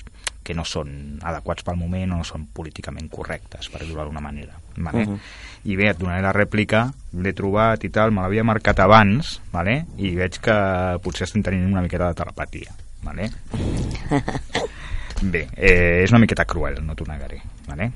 [0.47, 4.55] que no són adequats pel moment o no són políticament correctes, per dir-ho d'alguna manera.
[4.77, 5.03] Vale?
[5.03, 5.19] Mhm.
[5.67, 6.85] I bé, et donaré la rèplica,
[7.19, 9.81] l'he trobat i tal, me l'havia marcat abans, vale?
[9.97, 10.57] i veig que
[11.03, 12.71] potser estem tenint una miqueta de telepatia.
[13.03, 13.29] Vale?
[15.21, 17.41] Bé, eh, és una miqueta cruel, no t'ho negaré.
[17.67, 17.89] Vale?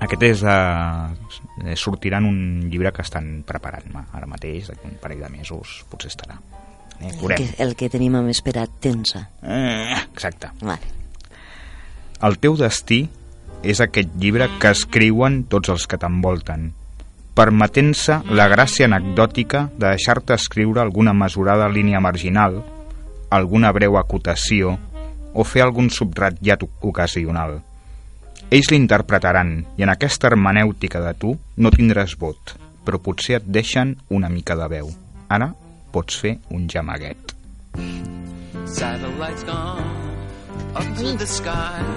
[0.00, 0.42] Aquest és...
[0.42, 2.40] Eh, sortirà en un
[2.72, 6.38] llibre que estan preparant-me ara mateix, d'aquí un parell de mesos potser estarà.
[7.00, 9.26] Eh, El que, el que tenim amb esperat tensa.
[9.42, 10.50] Eh, exacte.
[10.60, 10.96] Vale.
[12.24, 13.04] El teu destí
[13.62, 16.70] és aquest llibre que escriuen tots els que t'envolten,
[17.36, 22.58] permetent-se la gràcia anecdòtica de deixar-te escriure alguna mesurada línia marginal,
[23.30, 24.78] alguna breu acotació
[25.34, 27.60] o fer algun subratllat ocasional.
[28.50, 33.94] Ells l'interpretaran i en aquesta hermenèutica de tu no tindràs vot, però potser et deixen
[34.10, 34.90] una mica de veu.
[35.28, 35.52] Ara
[35.94, 37.36] pots fer un gemaguet.
[38.66, 40.19] Satellites gone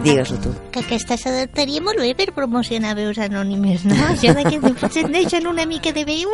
[0.04, 0.52] Digues-ho tu.
[0.74, 3.98] Que aquesta s'adaptaria molt bé per promocionar veus anònimes, no?
[4.10, 6.32] Això de que potser et deixen una mica de veu.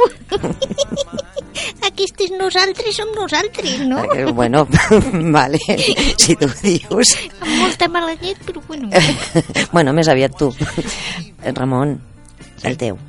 [1.90, 4.04] Aquestes nosaltres som nosaltres, no?
[4.16, 4.66] Eh, bueno,
[5.38, 5.60] vale,
[6.18, 7.16] si tu ho dius.
[7.42, 8.90] Amb molta mala llet, però bueno.
[9.74, 10.52] bueno, més aviat tu.
[11.44, 11.98] Ramon,
[12.64, 13.00] el teu.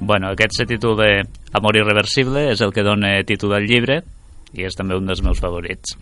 [0.00, 1.10] Bueno, aquest títol de
[1.52, 4.00] Amor irreversible és el que dona títol al llibre
[4.54, 5.98] i és també un dels meus favorits.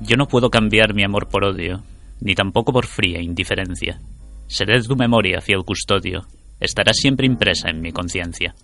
[0.00, 1.82] Yo no puedo cambiar mi amor por odio,
[2.20, 4.00] ni tampoco por fría indiferencia.
[4.46, 6.26] Seré tu memoria, fiel custodio.
[6.58, 8.54] Estará siempre impresa en mi conciencia.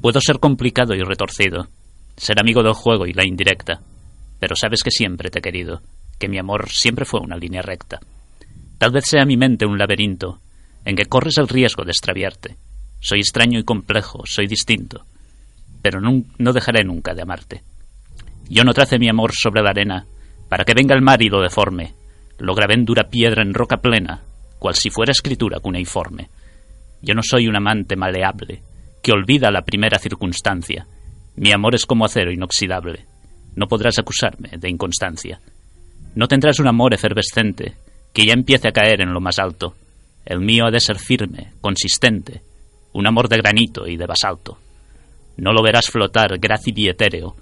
[0.00, 1.68] Puedo ser complicado y retorcido,
[2.16, 3.80] ser amigo del juego y la indirecta,
[4.38, 5.80] pero sabes que siempre te he querido,
[6.18, 8.00] que mi amor siempre fue una línea recta.
[8.78, 10.40] Tal vez sea mi mente un laberinto,
[10.84, 12.56] en que corres el riesgo de extraviarte.
[13.00, 15.04] Soy extraño y complejo, soy distinto,
[15.82, 17.62] pero no dejaré nunca de amarte.
[18.48, 20.06] Yo no trace mi amor sobre la arena,
[20.48, 21.94] para que venga el mar y lo deforme.
[22.38, 24.22] Lo grabé en dura piedra en roca plena,
[24.58, 26.28] cual si fuera escritura cuneiforme.
[27.02, 28.62] Yo no soy un amante maleable,
[29.02, 30.86] que olvida la primera circunstancia.
[31.36, 33.06] Mi amor es como acero inoxidable.
[33.54, 35.40] No podrás acusarme de inconstancia.
[36.14, 37.74] No tendrás un amor efervescente,
[38.12, 39.74] que ya empiece a caer en lo más alto.
[40.24, 42.42] El mío ha de ser firme, consistente,
[42.92, 44.58] un amor de granito y de basalto.
[45.36, 47.36] No lo verás flotar grácil y etéreo,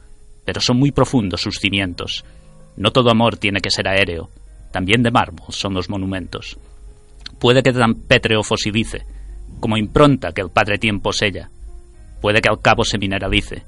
[0.44, 2.24] pero son muy profundos sus cimientos.
[2.76, 4.30] No todo amor tiene que ser aéreo,
[4.70, 6.58] también de mármol son los monumentos.
[7.38, 9.06] Puede que tan pétreo fosilice,
[9.60, 11.50] como impronta que el padre tiempo sella.
[12.20, 13.64] Puede que al cabo se mineralice,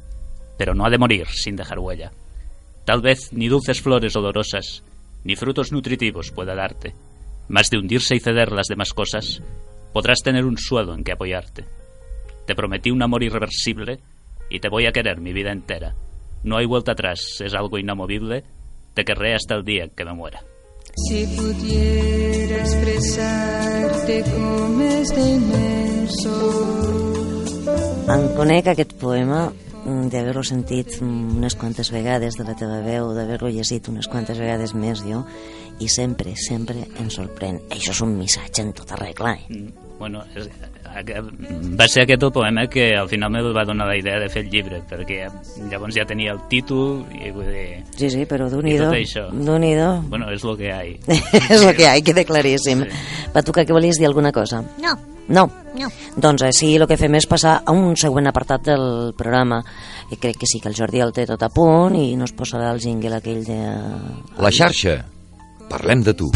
[0.59, 2.13] pero no ha de morir sin dejar huella.
[2.85, 4.83] Tal vez ni dulces flores olorosas,
[5.25, 6.95] ni frutos nutritivos pueda darte,
[7.49, 9.43] mas de hundirse y ceder las demás cosas,
[9.93, 11.65] podrás tener un suelo en que apoyarte.
[12.47, 14.01] Te prometí un amor irreversible
[14.51, 15.95] y te voy a querer mi vida entera.
[16.45, 18.45] No hay vuelta atrás, es algo inamovible,
[18.95, 20.43] te querré hasta el día que me muera.
[20.97, 26.37] Si pudiera expresarte com és d'immerso
[28.09, 33.13] Em conec aquest poema mm, d'haver-lo sentit mm, unes quantes vegades de la teva veu,
[33.15, 35.21] d'haver-lo llegit unes quantes vegades més jo,
[35.79, 37.61] i sempre, sempre em sorprèn.
[37.75, 39.88] Això és un missatge en tota regla, eh?
[39.99, 40.47] Bueno, és,
[40.95, 41.25] aqu-
[41.79, 44.45] va ser aquest el poema que al final me va donar la idea de fer
[44.45, 45.25] el llibre, perquè
[45.71, 47.83] llavors ja tenia el títol i vull dir...
[47.99, 49.27] Sí, sí, però i d'un-i-do, tot això.
[49.35, 49.91] d'un-i-do.
[50.09, 50.95] Bueno, és lo que hi
[51.51, 52.85] és el que hi ha, queda claríssim.
[52.87, 53.29] Sí.
[53.35, 54.63] Patuca, que volies dir alguna cosa?
[54.81, 54.95] No,
[55.29, 55.43] No?
[55.77, 55.91] no.
[56.17, 59.59] Doncs així el que fem és passar a un següent apartat del programa
[60.11, 62.71] i crec que sí que el Jordi el té tot a punt i nos posarà
[62.73, 63.59] el jingle aquell de...
[64.41, 65.03] La xarxa.
[65.69, 66.31] Parlem de tu.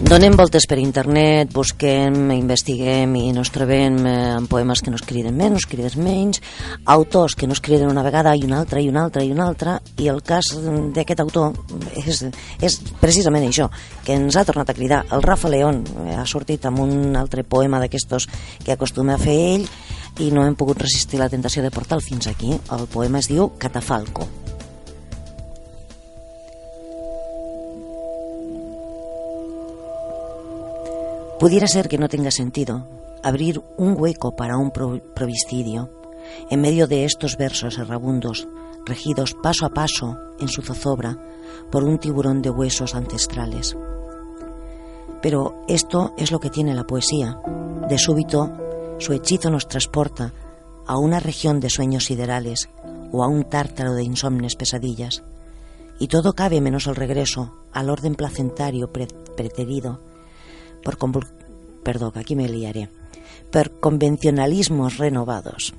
[0.00, 5.36] Donem voltes per internet, busquem, investiguem i nos trobem eh, amb poemes que nos criden
[5.36, 6.40] més, nos criden menys,
[6.88, 9.76] autors que nos criden una vegada i una altra i una altra i una altra,
[10.00, 10.54] i el cas
[10.96, 11.52] d'aquest autor
[12.00, 12.24] és,
[12.64, 13.68] és precisament això,
[14.06, 15.04] que ens ha tornat a cridar.
[15.12, 18.30] El Rafa León eh, ha sortit amb un altre poema d'aquestos
[18.64, 19.68] que acostuma a fer ell
[20.24, 22.56] i no hem pogut resistir la tentació de portar fins aquí.
[22.72, 24.49] El poema es diu Catafalco.
[31.40, 32.86] Pudiera ser que no tenga sentido
[33.22, 35.90] abrir un hueco para un pro- provistidio
[36.50, 38.46] en medio de estos versos errabundos,
[38.84, 41.16] regidos paso a paso en su zozobra
[41.72, 43.74] por un tiburón de huesos ancestrales.
[45.22, 47.40] Pero esto es lo que tiene la poesía.
[47.88, 48.52] De súbito,
[48.98, 50.34] su hechizo nos transporta
[50.86, 52.68] a una región de sueños siderales
[53.12, 55.22] o a un tártaro de insomnes pesadillas.
[55.98, 60.00] Y todo cabe menos el regreso al orden placentario pre- preterido
[60.82, 60.98] por
[61.82, 62.90] perdón, aquí me liaré,
[63.50, 65.74] por convencionalismos renovados.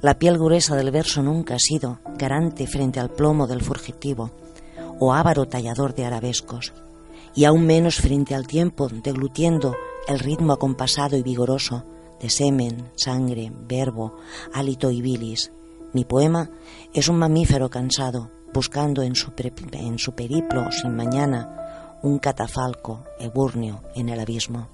[0.00, 4.32] La piel gruesa del verso nunca ha sido garante frente al plomo del fugitivo
[4.98, 6.72] o ávaro tallador de arabescos,
[7.34, 9.76] y aún menos frente al tiempo deglutiendo
[10.08, 11.84] el ritmo acompasado y vigoroso
[12.20, 14.16] de semen, sangre, verbo,
[14.52, 15.52] hálito y bilis.
[15.92, 16.50] Mi poema
[16.92, 21.61] es un mamífero cansado, buscando en su periplo sin mañana
[22.02, 24.68] un catafalco eburnio en el abismo.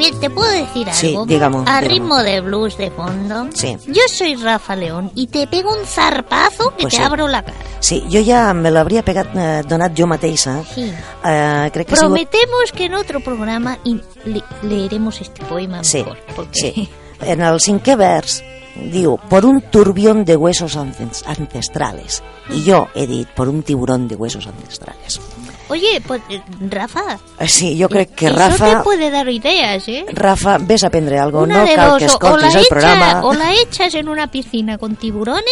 [0.00, 0.94] Maribel, ¿te puedo decir algo?
[0.98, 1.88] Sí, dígame, A dígame.
[1.88, 3.48] ritmo de blues de fondo.
[3.54, 3.76] Sí.
[3.86, 7.02] Yo soy Rafa León y te pego un zarpazo que Pues te sí.
[7.02, 7.56] abro la cara.
[7.80, 10.62] Sí, jo ja me l'hauria pegat, eh, donat jo mateixa.
[10.74, 10.90] Sí.
[11.24, 11.96] Eh, crec que.
[11.96, 16.18] Prometemos que en otro programa y le- leeremos este poema Sí, mejor.
[16.34, 16.60] Porque...
[16.74, 16.88] sí.
[17.20, 18.38] En el cinquè vers
[18.90, 22.22] diu por un turbión de huesos ances- ancestrales.
[22.48, 25.20] I jo he dit por un tiburón de huesos ancestrales.
[25.70, 27.18] Oye, pues eh, Rafa.
[27.38, 28.78] Eh, Sí, jo crec que Rafa...
[28.78, 30.04] te puede dar ideas, ¿eh?
[30.12, 33.20] Rafa, ves a aprendre algo, Una no cal dos, que escoltis el echa- programa.
[33.24, 35.44] o la echas en una piscina con tiburones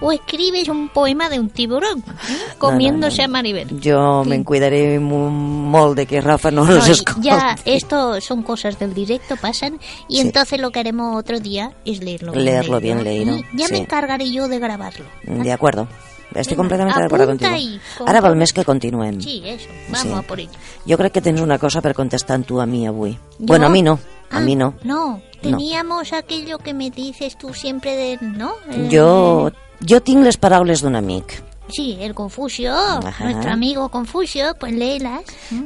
[0.00, 2.36] o escribes un poema de un tiburón ¿eh?
[2.58, 3.68] comiéndose a Maribel.
[3.82, 3.90] Sí.
[4.28, 7.22] me'n cuidaré molt de que Rafa no, los y escolti.
[7.28, 10.20] ya, esto son cosas del directo, pasan, y Sí.
[10.22, 12.34] entonces lo que haremos otro día es leerlo.
[12.34, 13.72] Leerlo bien leído, Y ya sí.
[13.72, 15.04] me encargaré yo de grabarlo.
[15.24, 15.88] De acuerdo.
[16.34, 17.50] Estic completament d'acord contigo.
[17.98, 19.20] con Ara val més que continuem.
[19.20, 20.12] Sí, eso, vamos Sí.
[20.12, 20.50] a por ello.
[20.88, 23.12] Jo crec que tens una cosa per contestar tu a mi avui.
[23.38, 23.46] ¿Yo?
[23.46, 23.98] Bueno, a mi no,
[24.30, 24.74] a Ah, mi no.
[24.84, 28.52] No, teníamos aquello que me dices tú siempre de, ¿no?
[28.70, 29.50] Eh, Jo,
[29.86, 31.42] jo tinc les paraules d'un amic.
[31.68, 33.24] Sí, el Confucio, Ajá.
[33.24, 35.22] nuestro amigo Confucio, pues léelas.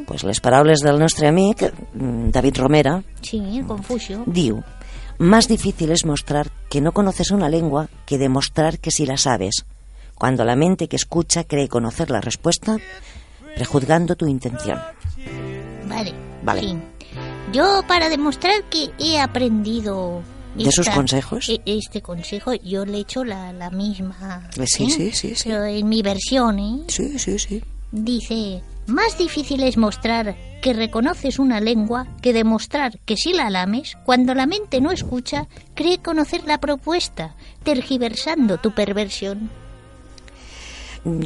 [0.06, 4.22] Pues les paraules del nostre amic, mm, David Romera, Sí, el Confucio.
[4.26, 4.62] diu
[5.18, 9.64] Más difícil es mostrar que no conoces una lengua que demostrar que sí la sabes,
[10.16, 12.76] cuando la mente que escucha cree conocer la respuesta,
[13.54, 14.80] prejuzgando tu intención.
[15.88, 16.12] Vale.
[16.42, 16.60] Vale.
[16.60, 16.78] sí.
[17.52, 20.22] Yo, para demostrar que he aprendido...
[20.56, 21.48] ¿De sus consejos?
[21.48, 24.48] e- Este consejo, yo le echo la, la misma...
[24.64, 24.90] Sí, ¿eh?
[24.90, 25.48] sí, sí, sí.
[25.48, 26.80] Pero en mi versión, ¿eh?
[26.88, 27.62] Sí, sí, sí.
[27.92, 33.96] Dice, más difícil es mostrar que reconoces una lengua que demostrar que si la lames,
[34.04, 39.50] cuando la mente no escucha, cree conocer la propuesta, tergiversando tu perversión.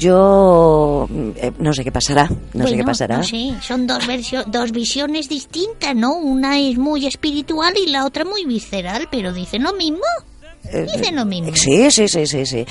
[0.01, 3.17] Jo eh, no sé què passarà, no sé què passarà.
[3.19, 6.15] No sé, son dos, versio- dos visiones distintas, ¿no?
[6.19, 10.05] Una es muy espiritual y la otra muy visceral, pero dicen lo mismo.
[10.63, 11.51] Eh, Dicen lo mismo.
[11.57, 12.65] Sí, sí, sí, sí, sí.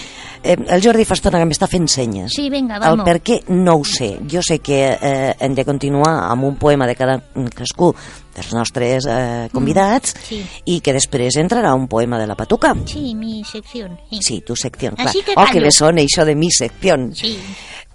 [0.43, 2.31] Eh, el Jordi fa estona que m'està fent senyes.
[2.35, 3.05] Sí, venga, El vamos.
[3.07, 4.19] per què no ho sé.
[4.29, 7.17] Jo sé que eh, hem de continuar amb un poema de cada
[7.49, 7.89] cadascú
[8.35, 10.39] dels nostres eh, convidats Mm, sí.
[10.65, 12.75] i que després entrarà un poema de la Patuca.
[12.85, 13.97] Sí, mi sección.
[14.09, 14.21] sí.
[14.21, 15.07] Sí, tu secció, clar.
[15.07, 15.65] Així que oh, que callo.
[15.65, 16.95] bé sona això de mi secció.
[17.13, 17.37] Sí.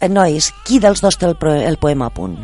[0.01, 2.37] Eh, nois, qui dels dos té el, el poema a punt?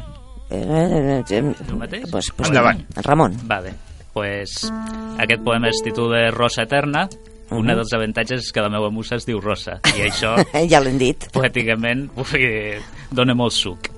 [0.49, 2.09] Eh, eh, eh, Tu mateix?
[2.11, 2.87] Pues, pues, Endavant.
[2.97, 3.37] En Ramon.
[3.45, 3.75] Vale,
[4.15, 4.71] pues
[5.19, 7.09] aquest poema es titula Rosa Eterna.
[7.51, 7.75] Un Mhm.
[7.75, 10.37] dels avantatges és que la meva musa es diu Rosa, i això,
[10.69, 11.27] ja l'hem dit.
[11.33, 12.79] poèticament, ui,
[13.11, 13.89] dona molt suc.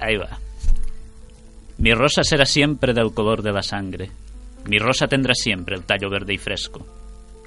[0.00, 0.38] Ahí va.
[1.78, 4.10] Mi rosa será siempre del color de la sangre.
[4.66, 6.86] Mi rosa tendrá siempre el tallo verde y fresco.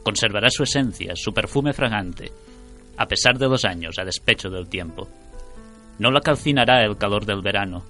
[0.03, 2.31] Conservará su esencia, su perfume fragante,
[2.97, 5.07] a pesar de los años, a despecho del tiempo.
[5.99, 7.83] No la calcinará el calor del verano,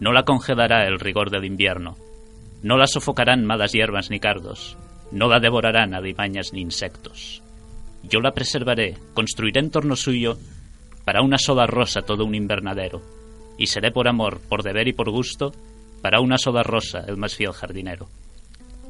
[0.00, 1.96] no la congelará el rigor del invierno,
[2.62, 4.76] no la sofocarán malas hierbas ni cardos,
[5.12, 7.42] no la devorarán alimañas ni insectos.
[8.02, 10.36] Yo la preservaré, construiré en torno suyo
[11.04, 13.00] para una sola rosa todo un invernadero,
[13.58, 15.52] y seré por amor, por deber y por gusto,
[16.02, 18.08] para una sola rosa el más fiel jardinero.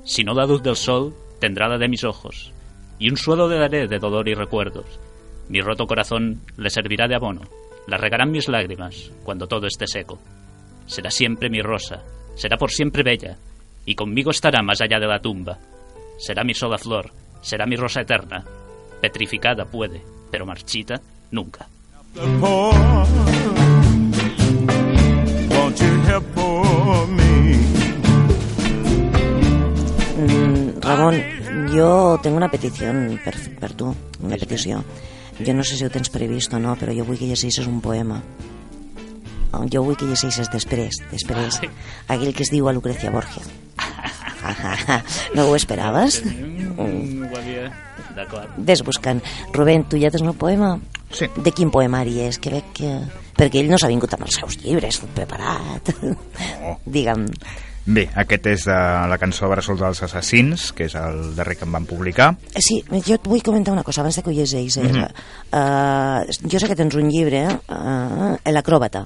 [0.04, 2.52] Si no da luz del sol, tendrá la de mis ojos,
[2.98, 4.86] y un suelo le daré de dolor y recuerdos.
[5.48, 7.42] Mi roto corazón le servirá de abono,
[7.86, 10.18] la regarán mis lágrimas cuando todo esté seco.
[10.86, 12.02] Será siempre mi rosa,
[12.34, 13.36] será por siempre bella,
[13.84, 15.58] y conmigo estará más allá de la tumba.
[16.18, 18.44] Será mi sola flor, será mi rosa eterna.
[19.00, 21.00] Petrificada puede, pero marchita
[21.30, 21.68] nunca.
[30.16, 31.20] Mm, Ramon,
[31.74, 33.92] jo tinc una petició per, per tu,
[34.24, 34.80] una petició.
[35.36, 37.82] Jo no sé si ho tens previst o no, però jo vull que llegeixes un
[37.84, 38.22] poema.
[39.52, 41.60] Oh, Jo vull que llegeixes després, després,
[42.08, 43.44] aquell que es diu a Lucrecia Borgia.
[45.36, 46.22] no ho esperaves?
[46.24, 47.26] Mm.
[48.16, 48.56] D'acord.
[48.56, 49.20] Ves buscant.
[49.52, 50.78] Rubén, tu ja tens un poema?
[51.12, 51.28] Sí.
[51.36, 52.40] De quin poemari és?
[52.40, 52.96] Que veig que...
[53.36, 55.92] Perquè ell no s'ha vingut amb els seus llibres, tot preparat.
[56.96, 57.26] Digue'm.
[57.86, 61.76] Bé, aquest és de la cançó Bressol dels Assassins, que és el darrer que em
[61.76, 62.32] van publicar.
[62.56, 64.80] Eh, Sí, jo et vull comentar una cosa abans de que ho llegeixis.
[64.80, 64.88] Eh?
[64.88, 65.04] Mhm.
[65.52, 69.04] uh, jo sé que tens un llibre, uh, L'Acròbata,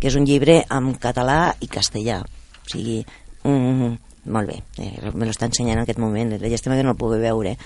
[0.00, 2.22] que és un llibre en català i castellà.
[2.24, 3.04] O sigui,
[3.48, 3.98] mm,
[4.34, 7.18] molt bé, eh, me l'està ensenyant en aquest moment, la llàstima que no el pugui
[7.22, 7.56] veure.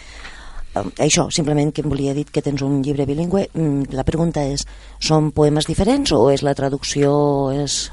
[0.75, 3.49] Eh, això, simplement que em volia dir que tens un llibre bilingüe.
[3.55, 4.65] Mm, La pregunta és,
[5.01, 7.91] són poemes diferents o és la traducció és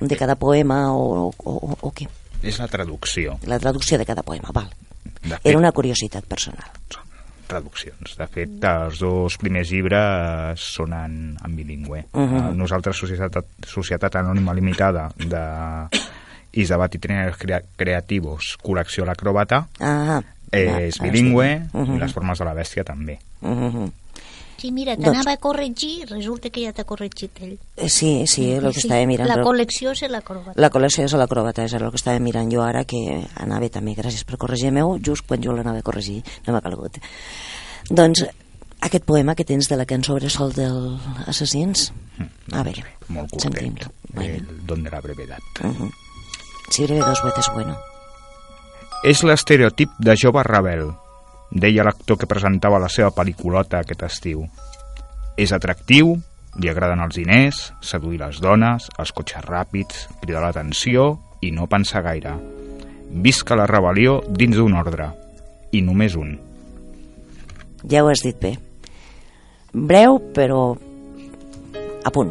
[0.00, 2.08] de cada poema o, o, o, o què?
[2.42, 3.38] És la traducció.
[3.46, 4.68] La traducció de cada poema, val.
[5.22, 6.66] De fet, Era una curiositat personal.
[7.46, 8.16] traduccions.
[8.18, 12.06] De fet, els dos primers llibres són en, en bilingüe.
[12.12, 12.38] Mhm.
[12.40, 15.42] Eh, Nosaltres, Societat, Societat Anònima Limitada de
[16.54, 21.76] I Trenes Crea Creativos, col·lecció L'Acròbata, Ah, és ah, bilingüe sí.
[21.76, 21.96] Mhm.
[21.96, 23.18] i les formes de la bèstia també.
[23.40, 23.90] Mhm.
[24.56, 27.58] Sí, mira, Doncs- t'anava a corregir, resulta que ja t'ha corregit ell.
[27.76, 29.28] Eh, Sí, sí, el que Sí, estava mirant.
[29.28, 30.54] La col·lecció és l'acròbata.
[30.56, 33.94] La col·lecció és a l'acròbata, és el que estava mirant jo ara, que anava també,
[33.94, 36.96] gràcies per corregir-me-ho, just quan jo l'anava a corregir, no m'ha calgut.
[37.90, 38.24] Doncs,
[38.80, 41.92] aquest poema que tens de la cançó Bressol dels assassins,
[42.52, 43.52] a veure, Molt curtet.
[43.52, 43.92] sentim-lo.
[44.22, 45.42] El don de la brevedat.
[45.62, 45.90] Uh -huh.
[46.70, 47.76] Si breve dos veces bueno.
[49.04, 50.88] És l'estereotip de jove rebel,
[51.50, 54.46] deia l'actor que presentava la seva pel·lículota aquest estiu.
[55.36, 56.14] És atractiu,
[56.58, 62.04] li agraden els diners, seduir les dones, els cotxes ràpids, cridar l'atenció i no pensar
[62.06, 62.34] gaire.
[63.24, 65.10] Visca la rebel·lió dins d'un ordre,
[65.72, 66.34] i només un.
[67.90, 68.54] Ja ho has dit bé.
[69.74, 70.72] Breu, però
[72.04, 72.30] a punt.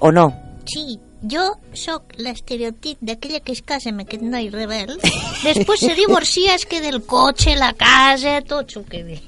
[0.00, 0.30] O no?
[0.64, 1.42] Sí, jo
[1.76, 4.96] sóc l'estereotip d'aquella que es casa amb aquest noi rebel,
[5.44, 9.18] després se divorcia, es queda el cotxe, la casa, tot s'ho queda.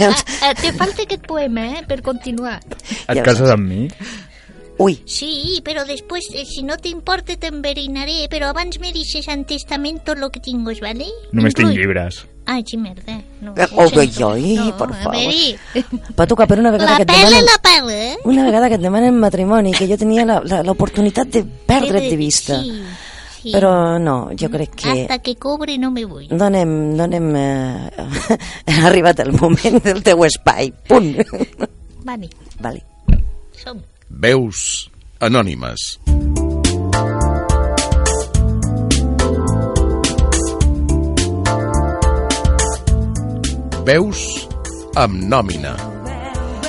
[0.00, 2.58] Ah, ah, te falta aquest poema, eh, per continuar.
[3.06, 3.82] Et cases amb mi?
[4.78, 4.98] Ui.
[5.06, 10.18] Sí, però després, eh, si no t'importa, t'enverinaré, però abans me dices en testament tot
[10.18, 11.06] lo que tingues, ¿vale?
[11.32, 12.26] Només tinc Inclui- llibres.
[12.46, 13.16] Ai, sí, merda.
[13.40, 16.28] No, Eh, oh, ai, ai, no, per favor.
[16.28, 17.44] tocar per una vegada la que et pela, demanen...
[17.46, 18.16] la pela, eh?
[18.24, 22.16] Una vegada que et demanen matrimoni, que jo tenia la- la- l'oportunitat de perdre't de
[22.16, 22.60] vista.
[22.62, 22.70] Sí,
[23.42, 23.52] sí.
[23.52, 24.90] Però no, jo crec que...
[25.02, 26.28] Hasta que cobre no me vull.
[26.28, 27.34] Donem, donem...
[27.34, 27.90] Eh,
[28.76, 30.70] ha arribat el moment del teu espai.
[30.86, 31.16] Punt.
[32.04, 32.28] Vale,
[32.60, 32.82] Vale.
[33.56, 33.80] som.
[34.08, 34.88] Veus
[35.18, 35.98] anònimes.
[43.86, 44.22] Veus
[44.94, 45.74] amb nòmina.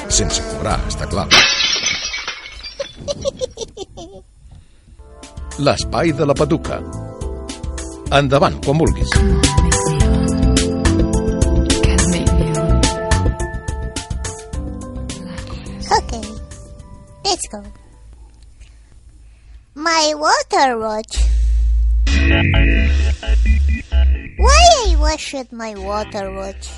[0.09, 1.27] Sense cobrar, està clar.
[5.61, 6.81] L'espai de la Paduca.
[8.17, 9.96] Endavant, quan vulguis.
[19.73, 21.17] My water watch.
[24.37, 26.69] Why I wash with my water watch?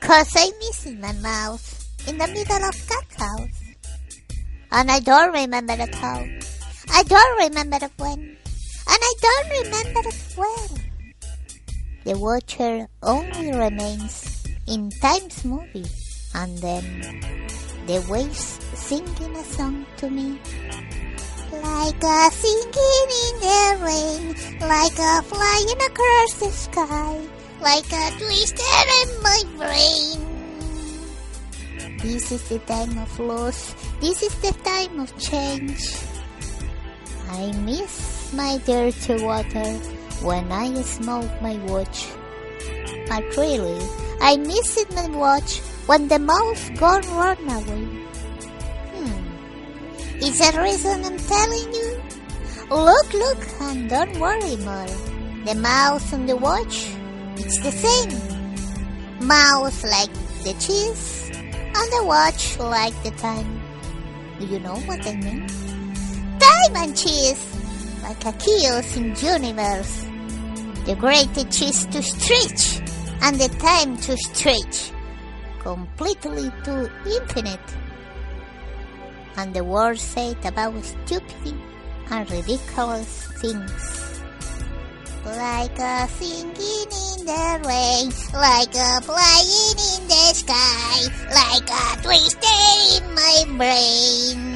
[0.00, 1.62] Cause I miss my mouth
[2.08, 3.60] in the middle of cat house.
[4.72, 6.24] And I don't remember the how.
[6.92, 8.18] I don't remember the when.
[8.20, 8.38] And
[8.88, 10.68] I don't remember the where.
[12.04, 15.86] The watcher only remains in Time's movie.
[16.34, 17.02] And then
[17.90, 20.38] the waves singing a song to me.
[21.50, 24.22] Like a singing in the rain,
[24.62, 27.18] like a flying across the sky,
[27.60, 30.18] like a twister in my brain.
[31.98, 35.82] This is the time of loss, this is the time of change.
[37.28, 39.70] I miss my dirty water
[40.22, 42.06] when I smoke my watch.
[43.08, 43.80] But really,
[44.20, 47.84] I miss it my watch when the mouse gone run away.
[48.94, 50.22] Hmm.
[50.22, 52.00] Is that reason I'm telling you?
[52.70, 54.86] Look, look, and don't worry more.
[55.44, 56.86] The mouse and the watch,
[57.36, 58.14] it's the same.
[59.26, 60.12] Mouse like
[60.44, 63.60] the cheese, and the watch like the time.
[64.38, 65.48] Do you know what I mean?
[66.38, 67.42] Time and cheese,
[68.02, 70.09] like a chaos in universe.
[70.86, 72.80] The great is to stretch,
[73.22, 74.92] and the time to stretch.
[75.60, 77.68] Completely to infinite.
[79.36, 81.54] And the world said about stupid
[82.10, 84.22] and ridiculous things.
[85.24, 92.48] Like a singing in the rain, like a flying in the sky, like a twister
[92.96, 94.49] in my brain.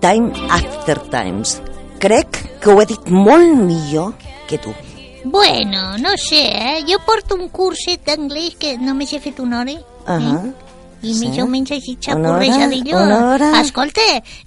[0.00, 1.60] Time After Times.
[2.00, 4.14] Crec que ho he dit molt millor
[4.48, 4.72] que tu.
[5.24, 6.84] Bueno, no sé, eh?
[6.88, 9.76] Jo porto un curset d'anglès que només he fet una hora.
[10.08, 10.52] Uh
[11.02, 11.28] I Sí.
[11.30, 12.98] més o menys així xapurrejadillo.
[13.62, 14.02] Escolta,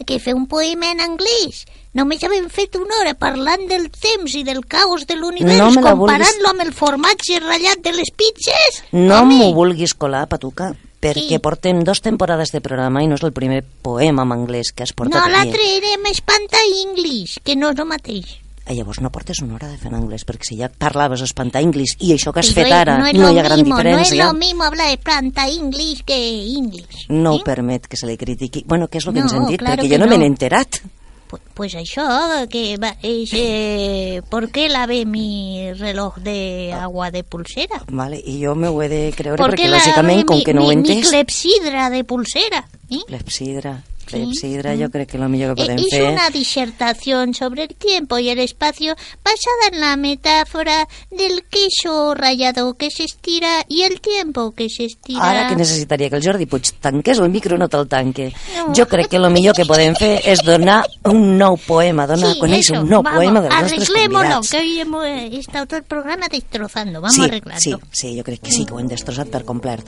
[0.05, 1.63] que fer un poema en anglès.
[1.93, 5.93] Només havem fet una hora parlant del temps i del caos de l'univers, No la
[5.95, 8.83] vulguis- comparant-lo amb el formatge ratllat de les pizzas.
[8.91, 13.33] No m'ho vulguis colar, Patuca, perquè portem dos temporades de programa i no és el
[13.35, 17.69] primer poema en anglès que has portat No, l'altre era espanta i English, que no
[17.73, 18.39] és el mateix.
[18.63, 21.59] Eh, llavors no portes una hora de fer en anglès, perquè si ja parlaves espantar
[21.65, 24.23] anglès i això que has fet ara no, no hi ha gran mismo, diferència.
[24.23, 26.15] No es lo mismo hablar espanta English que
[26.55, 27.07] English.
[27.09, 28.63] No ho permet que se li critiqui.
[28.65, 29.59] Bueno, què és el que No, ens han dit?
[29.59, 30.11] claro perquè jo no, no.
[30.15, 30.79] me n'he enterat.
[31.27, 31.42] Pues
[31.75, 37.83] això, que va, eh, ¿por qué lavé mi reloj de agua de pulsera?
[37.87, 40.65] Vale, I jo me ho he de creure ¿Por perquè, lògicament, com mi, que no
[40.65, 41.09] ho mi, mi entès...
[41.09, 42.65] clepsidra de pulsera?
[42.89, 42.99] ¿eh?
[43.07, 46.03] Clepsidra, clepsidra, jo crec que el millor que Eh, podem fer...
[46.11, 52.73] una disertación sobre el tiempo y el espacio basada en la metáfora del queso rallado
[52.75, 55.23] que se estira y el tiempo que se estira.
[55.23, 58.33] Ara que necessitaria que el Jordi Puig tanqués el micro, no te'l tanque.
[58.75, 62.39] Jo crec que el millor que podem fer és donar un nou poema, donar Sí,
[62.41, 65.05] a eso, un nou vamos, poema dels nostres arreglémoslo, que hoy hemos
[65.43, 67.01] estado todo el programa destrozando.
[67.01, 67.59] Vamos sí, a arreglarlo.
[67.59, 69.83] sí, sí, jo crec que sí, que ho hem destrossat per complet.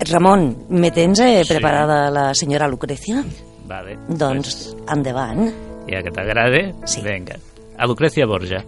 [0.00, 3.22] Ramon, me tens eh, preparada la senyora Lucrecia?
[3.68, 3.98] Vale.
[4.08, 5.52] Doncs, endavant.
[5.86, 6.74] Ya que te agrade,
[7.04, 7.36] venga.
[7.76, 8.64] A Lucrecia Borgia.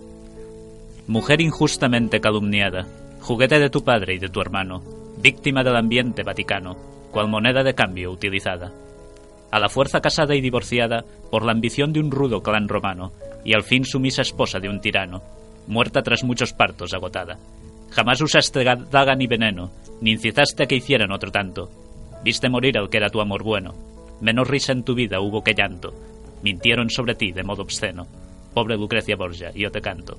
[1.06, 2.86] Mujer injustamente calumniada,
[3.20, 4.82] juguete de tu padre y de tu hermano,
[5.18, 6.76] víctima del ambiente vaticano,
[7.10, 8.70] cual moneda de cambio utilizada.
[9.52, 13.12] A la fuerza casada y divorciada por la ambición de un rudo clan romano,
[13.44, 15.22] y al fin sumisa esposa de un tirano,
[15.68, 17.38] muerta tras muchos partos agotada.
[17.90, 21.70] Jamás usaste ga- daga ni veneno, ni incitaste a que hicieran otro tanto.
[22.24, 23.74] Viste morir al que era tu amor bueno.
[24.20, 25.92] Menos risa en tu vida hubo que llanto.
[26.42, 28.06] Mintieron sobre ti de modo obsceno.
[28.54, 30.16] Pobre Lucrecia Borgia, yo te canto.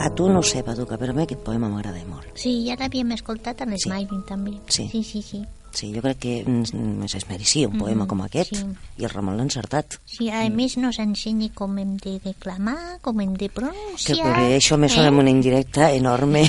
[0.00, 2.30] A tu no ho sé, Paduca, però a mi aquest poema m'agrada molt.
[2.40, 4.54] Sí, ja l'havíem escoltat a l'Smiling també.
[4.72, 4.88] Sí.
[4.92, 5.22] sí, sí.
[5.22, 5.42] sí.
[5.70, 8.64] Sí, jo crec que mm, es mereixia un poema Mm, com aquest, sí.
[8.98, 10.00] i el Ramon l'ha encertat.
[10.04, 14.32] Sí, a més nos ensenya com hem de declamar, com hem de Que pronunciar.
[14.40, 15.12] bé, això me sona eh?
[15.12, 16.42] amb una indirecta enorme.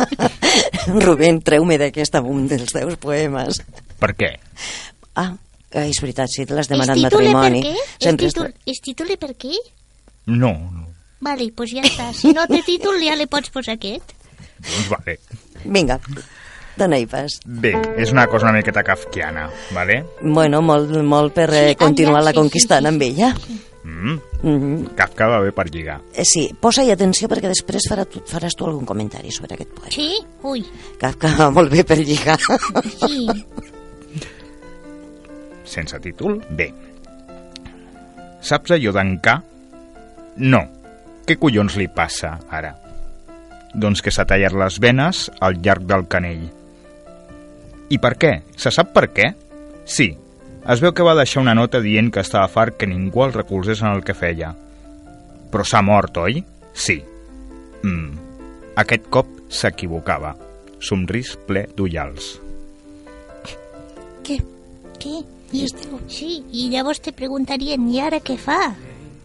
[1.04, 3.60] Rubén, treu-me d'aquest un dels teus poemes.
[4.00, 4.30] Per què?
[5.20, 5.34] Ah,
[5.70, 7.62] eh, és veritat, sí, te l'has Es demanat titule per matrimoni.
[7.66, 7.76] què?
[8.08, 9.52] Es, títol, es titule per què?
[10.26, 10.88] No, no.
[11.22, 12.10] Vale, pues ja està.
[12.16, 14.14] Si no té títol ja li pots posar aquest.
[14.62, 15.16] Doncs vale.
[15.62, 15.98] Vinga,
[16.78, 17.36] dona-hi pas.
[17.46, 20.00] Bé, és una cosa una miqueta kafkiana, vale?
[20.22, 23.30] Bueno, molt, molt per eh, Sí, continuar anda, la sí, conquistant amb ella.
[23.84, 24.18] Mm.
[24.42, 24.94] Mhm.
[24.98, 26.00] Kafka va bé per lligar.
[26.14, 29.90] Eh, sí, posa-hi atenció perquè després farà tu, faràs tu algun comentari sobre aquest poema.
[29.94, 30.08] Sí?
[30.42, 30.64] Ui,
[30.98, 32.38] Kafka va molt bé per lligar.
[33.06, 33.26] sí.
[35.64, 36.40] Sense títol?
[36.50, 36.68] Bé.
[38.42, 39.38] Saps allò d'en K?
[40.42, 40.62] No.
[41.32, 42.74] Què collons li passa, ara?
[43.72, 46.42] Doncs que s'ha tallat les venes al llarg del canell.
[47.88, 48.32] I per què?
[48.52, 49.30] Se sap per què?
[49.88, 50.10] Sí.
[50.74, 53.80] Es veu que va deixar una nota dient que estava fart que ningú el recolzés
[53.80, 54.52] en el que feia.
[55.48, 56.42] Però s'ha mort, oi?
[56.74, 56.98] Sí.
[57.80, 58.12] Mm.
[58.84, 60.36] Aquest cop s'equivocava.
[60.84, 62.34] Somrís ple d'ullals.
[64.20, 64.42] Què?
[65.00, 65.18] Què?
[65.56, 65.64] I,
[66.12, 68.74] sí, i llavors te preguntarien, i ara què fa?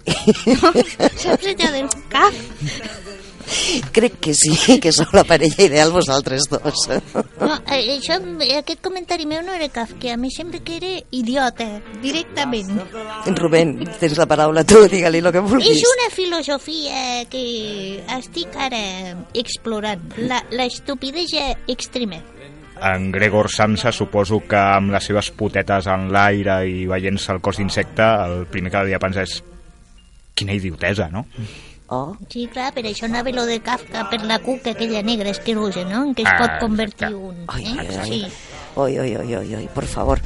[1.21, 2.33] Saps allò del cap?
[3.91, 6.81] Crec que sí, que sou la parella ideal vosaltres dos.
[7.39, 8.17] No, eh, això,
[8.57, 11.67] aquest comentari meu no era Kafka, a mi sembla que era idiota,
[12.03, 12.73] directament.
[13.39, 15.79] Rubén, tens la paraula tu, digue-li el que vulguis.
[15.79, 17.45] És una filosofia que
[18.17, 18.83] estic ara
[19.33, 22.19] explorant, la, la estupidesa extrema.
[22.77, 27.57] En Gregor Samsa suposo que amb les seves potetes en l'aire i veient-se el cos
[27.57, 29.39] d'insecte, el primer que devia pensar és
[30.37, 31.25] quina idiotesa, no?
[31.89, 32.17] Oh.
[32.27, 36.01] Sí, clar, per això anava lo de Kafka per la cuca aquella negra asquerosa, no?,
[36.03, 37.45] en què es Ah, pot convertir un...
[37.47, 37.75] Ai, Eh?
[37.79, 38.07] ai, ai.
[38.09, 38.25] Sí.
[38.77, 40.19] Oi, oi, oi, oi, oi, por favor.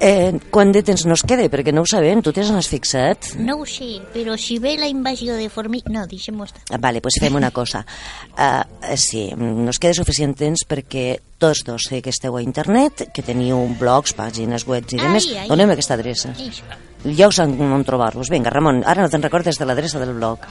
[0.00, 1.44] Eh, quant de temps nos queda?
[1.52, 3.34] Perquè no ho sabem, tu t'has n'has fixat?
[3.38, 5.92] No ho sé, però si ve la invasió de formigues...
[5.92, 6.64] No, deixem-ho estar.
[6.72, 7.84] Ah, Vale, doncs fem una cosa.
[8.32, 13.22] Uh, sí, nos queda suficient temps perquè tots dos sé que esteu a internet, que
[13.22, 15.28] teniu blogs, pàgines, webs i demés.
[15.52, 16.32] Donem aquesta adreça.
[16.32, 16.64] Això.
[17.04, 18.30] Llocs on, on trobar-los.
[18.32, 20.44] Vinga, Ramon, ara no te'n recordes de l'adreça del blog.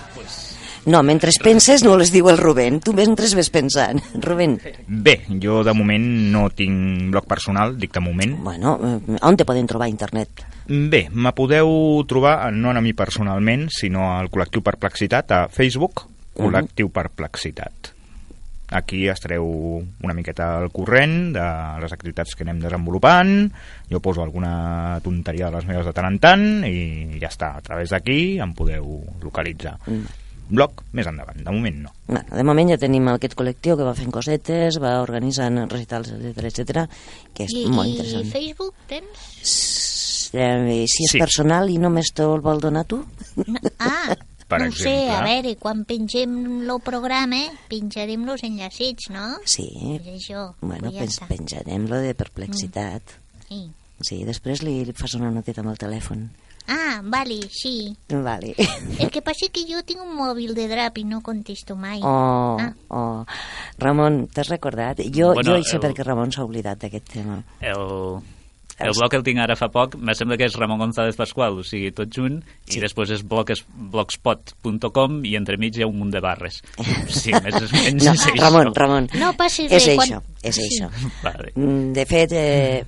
[0.86, 2.82] No, mentre penses no les diu el Rubén.
[2.84, 4.02] Tu mentre ves pensant.
[4.26, 4.58] Rubén.
[4.88, 8.36] Bé, jo de moment no tinc blog personal, dic de moment.
[8.44, 10.44] Bueno, eh, on te poden trobar a internet?
[10.68, 16.92] Bé, me podeu trobar, no a mi personalment, sinó al col·lectiu Perplexitat, a Facebook, col·lectiu
[16.92, 17.93] Perplexitat.
[18.74, 19.46] Aquí estareu
[20.04, 21.46] una miqueta al corrent de
[21.84, 23.48] les activitats que anem desenvolupant,
[23.92, 27.64] jo poso alguna tonteria de les meves de tant en tant i ja està, a
[27.66, 29.78] través d'aquí em podeu localitzar.
[29.88, 30.20] Mm.
[30.54, 31.92] Blog més endavant, de moment no.
[32.06, 36.50] Bueno, de moment ja tenim aquest col·lectiu que va fent cosetes, va organitzant recitals, etc
[36.52, 36.84] etc,
[37.34, 38.28] que és I, molt I interessant.
[38.34, 39.24] Facebook tens?
[40.34, 41.20] Eh, si és Sí.
[41.22, 43.00] personal i només te'l vol donar tu?
[43.80, 44.16] Ah,
[44.48, 45.16] Per no ho sé, exemple.
[45.16, 46.36] a veure, quan pengem
[46.70, 49.38] el programa, penjarem los enllacits, no?
[49.46, 49.70] Sí.
[50.04, 53.02] Pues això, Bueno, pues ja pens, penjarem lo de perplexitat.
[53.50, 53.72] Sí.
[54.04, 56.30] Sí, després li, li fas una noteta amb el telèfon.
[56.68, 57.94] Ah, vale, sí.
[58.08, 58.54] Vale.
[59.00, 62.00] El que passa és que jo tinc un mòbil de drap i no contesto mai.
[62.02, 62.74] Oh, Ah.
[62.88, 63.26] oh.
[63.78, 65.00] Ramon, t'has recordat?
[65.12, 67.44] Jo, Bueno, jo sé el- perquè Ramon s'ha oblidat d'aquest tema.
[67.60, 68.22] El,
[68.80, 71.64] el blog el tinc ara fa poc, me sembla que és Ramon González Pascual, o
[71.64, 72.78] sigui, tot junt, sí.
[72.78, 73.52] i després és blog,
[73.92, 76.62] blogspot.com i entremig hi ha un munt de barres.
[77.10, 78.36] Sí, més o menys No, és això.
[78.40, 79.10] Ramon, Ramon.
[79.20, 80.66] No passis és això, quan- és Sí.
[80.68, 80.90] això.
[81.24, 81.52] Vale.
[81.56, 82.84] Mm, De fet, eh,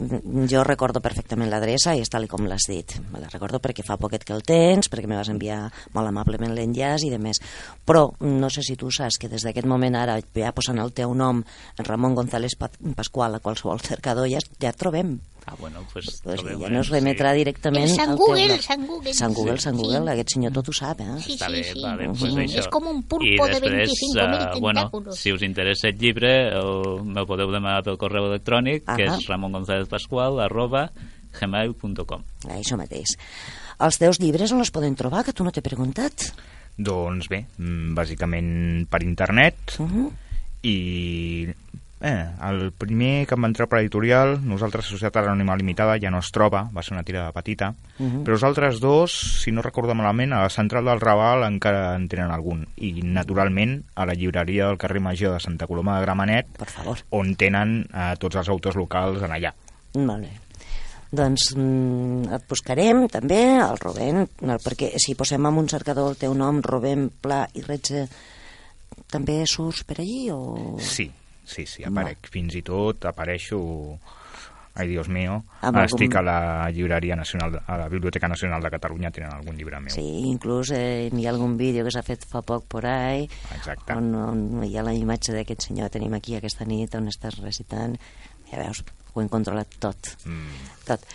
[0.50, 2.98] jo recordo perfectament l'adreça i és tal com l'has dit.
[3.14, 6.54] Me la recordo perquè fa poquet que el tens, perquè me vas enviar molt amablement
[6.56, 7.40] l'enllaç i de més.
[7.86, 11.14] Però no sé si tu saps que des d'aquest moment ara, ja posant el teu
[11.16, 11.44] nom,
[11.78, 15.20] Ramon González Pa- Pascual, a qualsevol cercador, ja, ja et trobem.
[15.48, 16.70] Ah, bueno, pues, Pues ja eh?
[16.72, 17.38] no es remetrà Sí.
[17.38, 19.14] directament El Sant Google, el Sant Google.
[19.14, 19.64] Sant Google, Sí.
[19.64, 20.10] Sant Google, Sí.
[20.10, 21.06] aquest senyor tot ho sap, eh?
[21.22, 21.82] Sí, Vale, sí, sí.
[21.84, 22.60] vale, pues Sí, això.
[22.60, 27.04] és com un pulpo de després, 25.000 eh, bueno, si us interessa el llibre, el,
[27.06, 29.18] me podeu demanar pel correu electrònic, que Ahà.
[29.20, 30.92] és ramongonzalezpascual, arroba
[31.40, 32.24] gmail.com.
[32.50, 33.06] Això mateix.
[33.80, 36.32] Els teus llibres on els poden trobar, que tu no t'he preguntat?
[36.78, 40.12] Doncs bé, mm, bàsicament per internet Uh -huh.
[40.64, 41.48] i
[42.06, 46.20] eh, el primer que em va entrar per editorial, nosaltres Societat Anònima Limitada, ja no
[46.22, 48.22] es troba, va ser una tirada petita, Mhm.
[48.24, 52.08] però els altres dos, si no recordo malament, a la central del Raval encara en
[52.08, 56.48] tenen algun, i naturalment a la llibreria del carrer Major de Santa Coloma de Gramenet,
[56.58, 57.00] per favor.
[57.10, 59.54] on tenen eh, tots els autors locals en allà.
[59.96, 60.32] Molt bé.
[61.16, 66.18] Doncs mm, et buscarem també, el Rubén, no, perquè si posem en un cercador el
[66.18, 68.08] teu nom, Rubén Pla i Retze,
[69.12, 70.76] també surts per allí o...
[70.80, 71.10] Sí,
[71.46, 72.28] sí, sí, aparec.
[72.32, 73.62] Fins i tot apareixo...
[74.76, 75.38] Ai, Dios mío.
[75.64, 79.32] Amb Ara algun- estic a la llibreria nacional, a la Biblioteca Nacional de Catalunya, tenen
[79.32, 79.94] algun llibre meu.
[79.94, 83.24] Sí, inclús eh, hi ha algun vídeo que s'ha fet fa poc por ahí,
[83.56, 83.96] Exacte.
[83.96, 87.40] on, on hi ha la imatge d'aquest senyor que tenim aquí aquesta nit, on estàs
[87.40, 87.96] recitant.
[88.52, 88.84] Ja veus,
[89.14, 90.12] ho hem controlat tot.
[90.28, 90.68] Mm.
[90.92, 91.08] tot.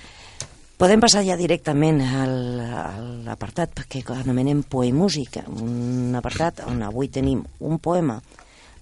[0.80, 2.84] Podem passar ja directament al, a
[3.28, 8.22] l'apartat que anomenem Poemúsica, un apartat on avui tenim un poema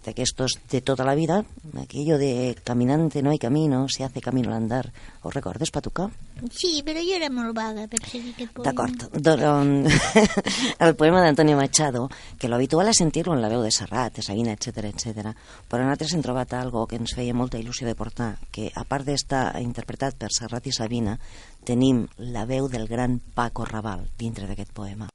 [0.04, 1.44] d'aquestos de tota la vida,
[1.80, 4.92] aquello de caminante no hay camino, se hace camino al andar.
[5.22, 6.08] Ho recordes, Patuca?
[6.54, 8.70] Sí, però jo era molt vaga per seguir aquest poema.
[8.70, 9.04] D'acord.
[9.12, 9.98] Doncs,
[10.86, 12.06] el poema d'Antonio Machado,
[12.38, 15.34] que lo habitual és sentir-lo en la veu de Serrat, de Sabina, etc etc.
[15.68, 19.08] Però nosaltres hem trobat algo que ens feia molta il·lusió de portar, que a part
[19.08, 21.18] d'estar interpretat per Serrat i Sabina,
[21.66, 25.10] tenim la veu del gran Paco Raval dintre d'aquest poema.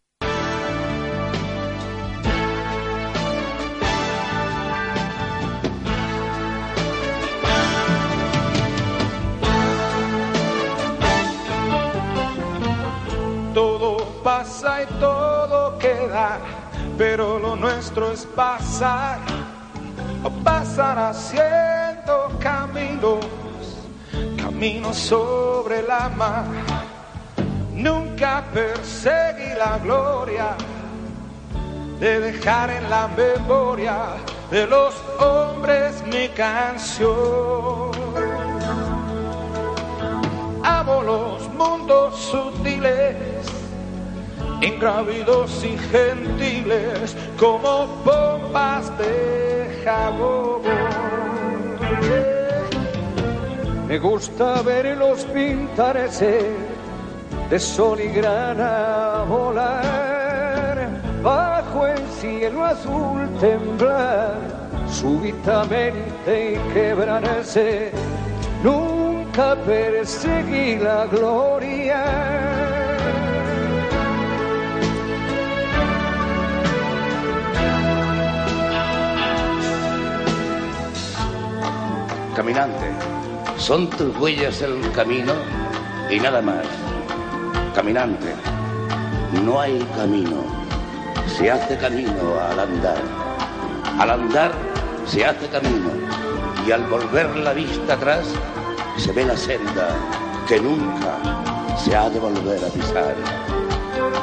[17.05, 19.19] Pero lo nuestro es pasar,
[20.41, 23.25] pasar haciendo caminos,
[24.37, 26.45] caminos sobre la mar.
[27.73, 30.55] Nunca perseguí la gloria
[31.99, 33.97] de dejar en la memoria
[34.49, 37.91] de los hombres mi canción.
[40.63, 43.45] Amo los mundos sutiles,
[44.63, 50.61] ingrávidos y gentiles, como bombas de jabón.
[53.87, 56.41] Me gusta verlos pintarse
[57.49, 60.89] de sol y grana volar,
[61.21, 64.37] bajo el cielo azul temblar,
[64.89, 67.91] súbitamente y quebrarse.
[68.63, 72.42] Nunca perseguí la gloria.
[82.35, 82.89] Caminante,
[83.57, 85.33] son tus huellas el camino
[86.09, 86.65] y nada más.
[87.75, 88.33] Caminante,
[89.43, 90.43] no hay camino,
[91.27, 92.97] se hace camino al andar.
[93.99, 94.51] Al andar
[95.05, 95.91] se hace camino
[96.65, 98.25] y al volver la vista atrás
[98.97, 99.89] se ve la senda
[100.47, 101.19] que nunca
[101.77, 103.15] se ha de volver a pisar.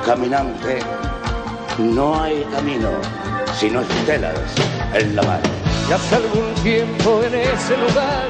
[0.04, 0.80] Caminante,
[1.78, 2.90] no hay camino,
[3.56, 4.34] sino estelas
[4.94, 5.59] en la mar.
[5.90, 8.28] Y hace algún tiempo en ese lugar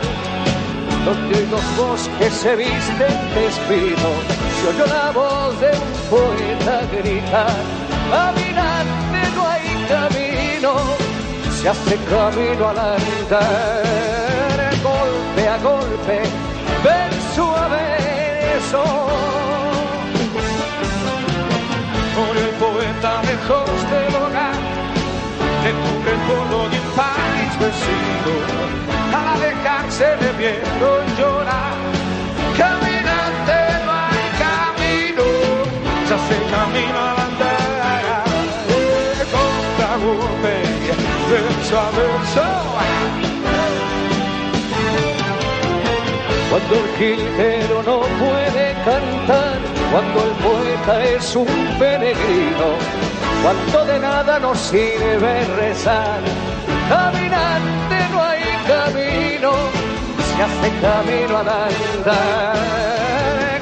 [1.04, 4.10] donde los bosques se visten de espino,
[4.56, 7.54] se oyó la voz de un poeta gritar,
[8.10, 10.72] caminante no hay camino,
[11.60, 13.82] se hace camino al andar,
[14.82, 16.22] golpe a golpe,
[16.82, 18.84] verso a verso.
[22.16, 24.59] Por el poeta lejos del hogar,
[25.62, 28.70] descubre el polvo de país vecino
[29.12, 31.76] al alejarse le vieron llorar.
[32.56, 35.26] Caminante no hay camino,
[36.06, 38.24] se hace camino al andar.
[39.34, 40.54] Contra golpe,
[41.30, 42.60] verso a verso.
[46.50, 49.58] Cuando el jilguero no puede cantar,
[49.92, 51.46] cuando el poeta es un
[51.78, 52.68] peregrino,
[53.42, 56.20] cuando de nada nos sirve rezar,
[56.88, 59.52] caminante no hay camino,
[60.26, 62.56] se hace camino al andar,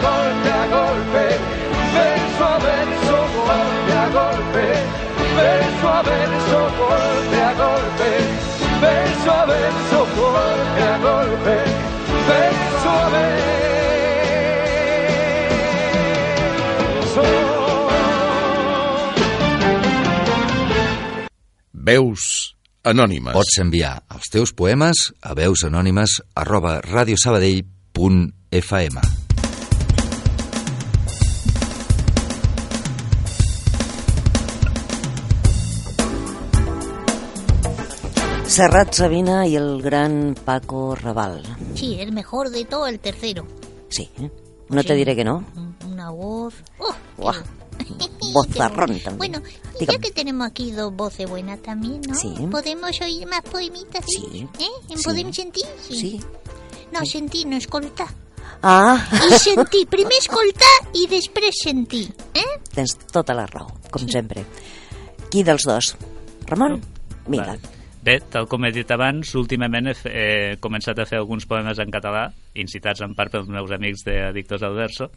[0.02, 1.38] golpe a golpe,
[1.94, 3.16] verso a verso,
[3.46, 4.64] golpe a golpe,
[5.36, 8.10] verso a verso, golpe a golpe,
[8.80, 11.56] verso a verso, golpe a golpe,
[12.26, 13.48] verso a verso.
[21.88, 22.22] Veus
[22.84, 23.32] anònimes.
[23.36, 26.10] Pots enviar els teus poemes a veusanònimes
[26.42, 28.96] arroba radiosabadell.fm
[38.46, 41.42] Serrat Sabina y el gran Paco Raval.
[41.74, 43.46] Sí, el mejor de todo, el tercero.
[43.88, 44.30] Sí, ¿eh?
[44.70, 44.88] no Sí.
[44.88, 45.44] te diré que no.
[45.86, 46.54] Una voz.
[46.78, 47.32] ¡Oh!
[47.78, 49.16] Buah, Bozarrón también.
[49.18, 49.42] Bueno,
[49.80, 52.14] y ya que tenemos aquí dos voces buenas también, ¿no?
[52.14, 52.34] Sí.
[52.50, 54.04] ¿Podemos oír más poemitas?
[54.06, 54.48] Sí.
[54.58, 54.66] ¿Eh?
[54.90, 55.04] ¿En Sí.
[55.04, 55.64] ¿Podem sentir?
[55.88, 56.20] Sí.
[56.92, 58.08] No, sentir, no escoltar.
[58.62, 58.98] Ah,
[59.30, 59.86] I sentir.
[59.86, 62.08] Primer escoltar i després sentir.
[62.34, 62.46] Eh?
[62.74, 64.42] tens tota la raó, com sempre.
[65.30, 65.94] Qui dels dos?
[66.48, 66.80] Ramon?
[67.28, 67.58] Mira,
[68.02, 70.26] Bé, tal com he dit abans, últimament he, he
[70.62, 74.78] començat a fer alguns poemes en català, incitats en part pels meus amics d'Addictos al
[74.78, 75.10] Verso.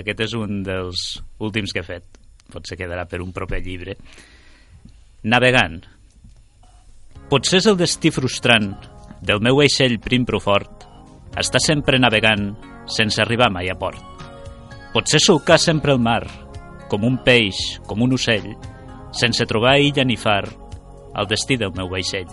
[0.00, 1.02] Aquest és un dels
[1.42, 2.06] últims que he fet.
[2.52, 3.96] Potser quedarà per un proper llibre.
[5.28, 5.82] Navegant.
[7.28, 8.72] Potser és el destí frustrant
[9.22, 10.88] del meu vaixell prim però fort
[11.38, 12.50] està sempre navegant
[12.90, 14.00] sense arribar mai a port.
[14.92, 16.26] Potser solcar sempre el mar,
[16.90, 18.50] com un peix, com un ocell,
[19.16, 20.44] sense trobar illa ni far,
[21.16, 22.28] el destí del meu vaixell.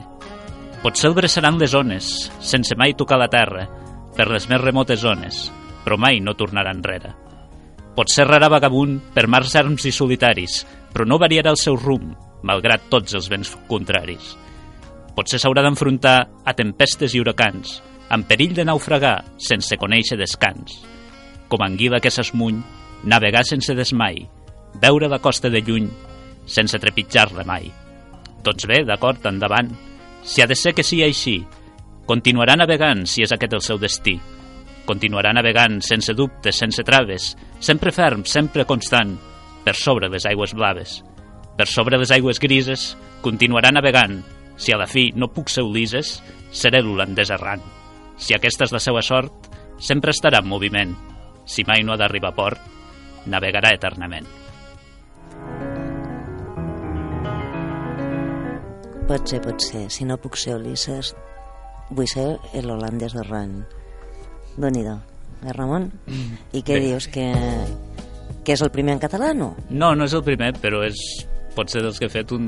[0.83, 2.11] Potser el bressaran les ones,
[2.43, 3.67] sense mai tocar la terra,
[4.15, 5.47] per les més remotes zones,
[5.85, 7.15] però mai no tornarà enrere.
[7.95, 10.63] Potser errarà vagabund per mars erms i solitaris,
[10.93, 12.13] però no variarà el seu rumb,
[12.43, 14.35] malgrat tots els vents contraris.
[15.15, 17.79] Potser s'haurà d'enfrontar a tempestes i huracans,
[18.09, 20.79] amb perill de naufragar sense conèixer descans.
[21.49, 22.61] Com anguila que s'esmuny,
[23.03, 24.23] navegar sense desmai,
[24.81, 25.89] veure la costa de lluny,
[26.45, 27.69] sense trepitjar-la mai.
[28.43, 29.69] Doncs bé, d'acord, endavant.
[30.23, 31.37] Si ha de ser que sigui així,
[32.07, 34.15] continuarà navegant si és aquest el seu destí.
[34.87, 39.15] Continuarà navegant sense dubtes, sense traves, sempre ferm, sempre constant,
[39.65, 40.99] per sobre les aigües blaves.
[41.59, 44.21] Per sobre les aigües grises, continuarà navegant.
[44.59, 46.17] Si a la fi no puc ser Ulises,
[46.51, 47.63] seré l'holandès errant.
[48.19, 50.95] Si aquesta és la seva sort, sempre estarà en moviment.
[51.45, 52.69] Si mai no ha d'arribar a port,
[53.27, 54.27] navegarà eternament.
[59.09, 59.87] pot ser, pot ser.
[59.89, 61.15] Si no puc ser Ulisses,
[61.89, 62.27] vull ser
[62.61, 63.55] l'holandès de Ran.
[65.43, 65.89] Eh, Ramon?
[66.53, 66.85] I què Bé.
[66.87, 67.27] dius, que,
[68.45, 69.53] que és el primer en català, no?
[69.69, 70.99] No, no és el primer, però és
[71.55, 72.47] pot ser dels que he fet un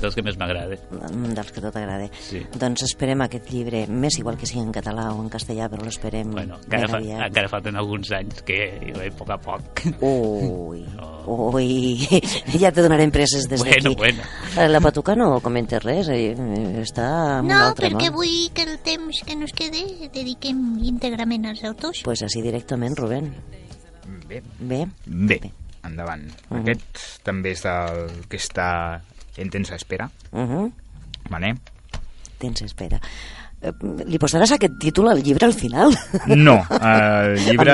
[0.00, 0.76] dels que més m'agrada.
[1.12, 2.08] Un dels que tot agrada.
[2.20, 2.42] Sí.
[2.58, 6.30] Doncs esperem aquest llibre, més igual que sigui en català o en castellà, però l'esperem
[6.32, 7.26] Bueno, encara, fa, aviat.
[7.28, 8.58] encara falten alguns anys que
[8.94, 9.82] a poc a poc.
[10.00, 10.84] Ui,
[11.26, 12.08] ui,
[12.60, 13.96] ja te donarem preses des Bueno, d'aquí.
[13.96, 14.22] bueno.
[14.58, 16.34] Eh, La Patuca no comenta res, eh,
[16.82, 18.18] està en un No, altre perquè món.
[18.20, 22.02] vull que el temps que nos quede dediquem íntegrament als autors.
[22.04, 23.32] Pues així directament, Rubén.
[24.28, 24.42] Bé.
[24.58, 24.86] Bé.
[25.06, 25.38] Bé,
[25.84, 26.24] endavant.
[26.50, 26.60] Mhm.
[26.60, 29.00] Aquest també és del que està
[29.36, 30.10] en tensa espera.
[30.32, 30.72] Uh -huh.
[31.30, 31.54] Vale?
[32.38, 33.00] Tens espera.
[33.64, 33.72] Eh,
[34.06, 35.94] Li posaràs aquest títol al llibre al final?
[36.36, 37.72] No, el llibre,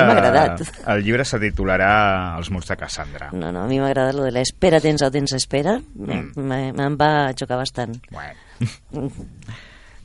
[0.86, 3.30] el llibre se titularà Els murs de Cassandra.
[3.32, 5.78] No, no, a mi m'ha agradat lo de l'espera, tens o tens espera.
[5.94, 6.32] Mm.
[6.36, 6.76] Mm.
[6.78, 7.96] Me'n va xocar bastant.
[8.10, 8.38] Bueno.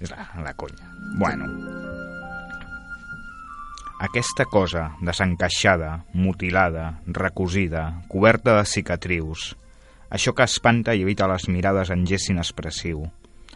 [0.01, 0.89] És la, la conya.
[1.17, 1.45] Bueno.
[4.01, 9.55] Aquesta cosa desencaixada, mutilada, recosida, coberta de cicatrius,
[10.09, 13.05] això que espanta i evita les mirades en gest inexpressiu,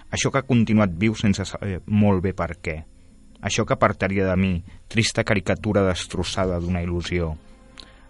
[0.10, 2.80] Això que ha continuat viu sense saber molt bé per què.
[3.46, 4.56] Això que apartaria de mi,
[4.90, 7.30] trista caricatura destrossada d'una il·lusió.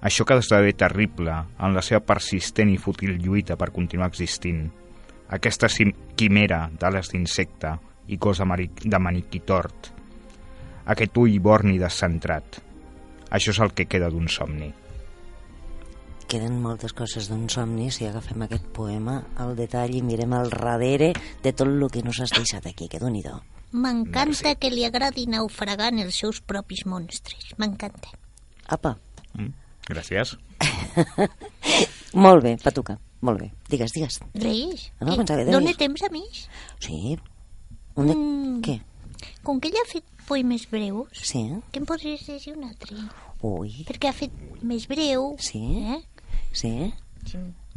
[0.08, 4.64] Això que esdevé terrible en la seva persistent i fútil lluita per continuar existint.
[5.36, 5.68] Aquesta
[6.16, 7.76] quimera d'ales d'insecte
[8.08, 9.92] i cos de, de maniquí tort.
[10.90, 12.64] Aquest ull borni descentrat.
[13.30, 14.72] Això és el que queda d'un somni.
[16.30, 21.08] Queden moltes coses d'un somni si agafem aquest poema al detall i mirem al darrere
[21.42, 23.24] de tot el que nos has deixat aquí, que déu nhi
[23.74, 27.52] M'encanta que li agradi naufragar en els seus propis monstres.
[27.58, 28.14] M'encanta.
[28.68, 28.98] Apa,
[29.34, 29.54] Mm?
[29.86, 30.32] Gràcies.
[32.14, 33.52] molt bé, Patuca, molt bé.
[33.70, 34.20] Digues, digues.
[34.34, 34.88] Reis?
[35.00, 35.78] No, Eh, pensava deies.
[35.78, 36.48] temps a més?
[36.80, 37.18] Sí.
[37.96, 38.16] Un de...
[38.16, 38.62] Mm.
[38.66, 38.82] Què?
[39.44, 41.44] Com que ella ha fet poemes breus, Sí?
[41.72, 42.98] que em podries llegir un altre?
[43.42, 44.32] Ui, Perquè ha fet
[44.64, 45.36] més breu.
[45.40, 45.62] Sí?
[45.94, 46.02] Eh?
[46.52, 46.92] Sí?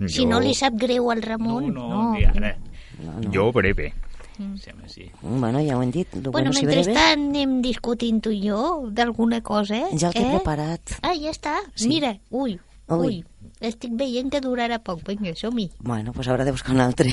[0.09, 1.69] Si no li sap greu al Ramon...
[1.75, 2.55] No, no, ni ara.
[3.03, 3.31] No, no.
[3.35, 3.93] Jo breve.
[4.39, 4.57] Mm.
[4.57, 5.11] Sí, home, sí.
[5.21, 6.09] Bueno, ja ho hem dit.
[6.15, 9.99] Lo Bueno, bueno, si mentrestant anem discutint tu i jo d'alguna cosa, eh?
[9.99, 10.37] ja el que he eh?
[10.39, 10.95] preparat.
[11.03, 11.59] Ah, ja està.
[11.75, 11.91] Sí.
[11.93, 12.57] Mira, ui,
[12.89, 13.19] ui, Ui.
[13.63, 15.05] Estic veient que durarà poc.
[15.07, 15.69] Vinga, som-hi.
[15.79, 17.13] Bueno, pues haurà de buscar un altre.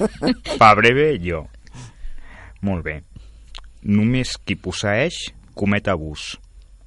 [0.60, 1.46] Pa breve, jo.
[2.62, 3.00] Molt bé.
[3.82, 6.36] Només qui posseeix comet abús.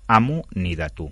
[0.08, 1.10] Amo ni de tu.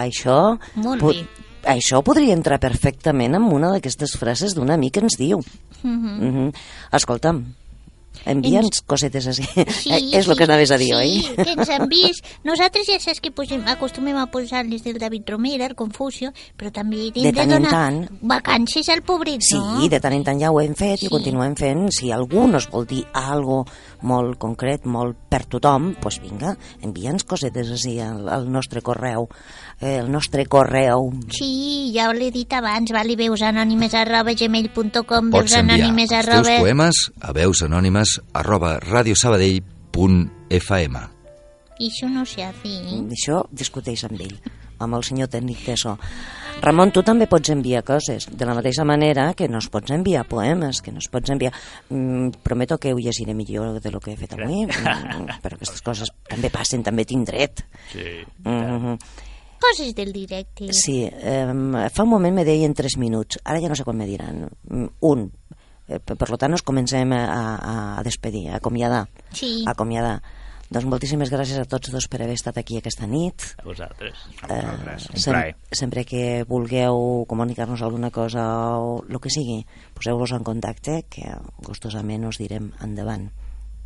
[0.00, 0.56] Això...
[0.80, 1.22] Molt bé.
[1.64, 5.40] Això podria entrar perfectament en una d'aquestes frases d'un amic que ens diu.
[5.82, 5.92] Mhm.
[6.20, 6.54] Mm -hmm.
[6.92, 7.54] Escolta'm,
[8.26, 9.42] envia'ns Ens- cosetes així.
[9.42, 11.34] Sí, és el sí, que anaves a dir, sí, oi?
[11.36, 12.24] que ens vist.
[12.44, 16.70] Nosaltres ja saps que posem, acostumem a posar les del David Romera, el Confucio, però
[16.70, 18.08] també hem De de donar tant.
[18.20, 19.88] vacances al pobret, Sí, no?
[19.88, 21.06] de tant en tant ja ho hem fet Sí.
[21.06, 21.88] i ho continuem fent.
[21.90, 23.64] Si algú nos vol dir algo
[24.02, 29.28] molt concret, molt per tothom, doncs pues vinga, envia'ns cosetes així al, al nostre correu.
[29.82, 31.10] Eh, el nostre correu.
[31.34, 36.14] Sí, ja l'he dit abans, vale, veus anònimes arroba gmail.com, veus Pots enviar els teus
[36.20, 36.54] arroba...
[36.62, 40.94] poemes a veusanònimes arroba radiosabadell.fm
[41.82, 43.02] I això no se hace, eh?
[43.10, 44.38] Això discuteix amb ell,
[44.78, 45.98] amb el senyor tècnic de so.
[46.62, 50.78] Ramon, tu també pots enviar coses, de la mateixa manera que nos pots enviar poemes,
[50.78, 51.50] que nos pots enviar...
[51.90, 55.82] Mm, prometo que ho llegiré millor de lo que he fet avui, mm, però aquestes
[55.82, 57.66] coses també passen, també tinc dret.
[57.90, 58.22] Sí.
[58.46, 58.94] Mm -hmm.
[59.62, 60.72] Coses del directe.
[60.74, 61.46] Sí, eh,
[61.94, 64.48] fa un moment me deien 3 minuts, ara ja no sé quan me diran.
[64.68, 65.28] Mm, Un.
[65.88, 69.06] Eh, per tant, nos comencem a, a, a despedir, a acomiadar.
[69.34, 69.62] Sí.
[69.66, 70.20] A acomiadar.
[70.72, 73.44] Doncs moltíssimes gràcies a tots dos per haver estat aquí aquesta nit.
[73.60, 74.16] A vosaltres.
[74.48, 74.60] Eh,
[75.12, 75.56] Un sem plaer.
[75.70, 78.46] sempre que vulgueu comunicar-nos alguna cosa
[78.80, 81.28] o el que sigui, poseu-vos en contacte que
[81.66, 83.28] gustosament us direm endavant.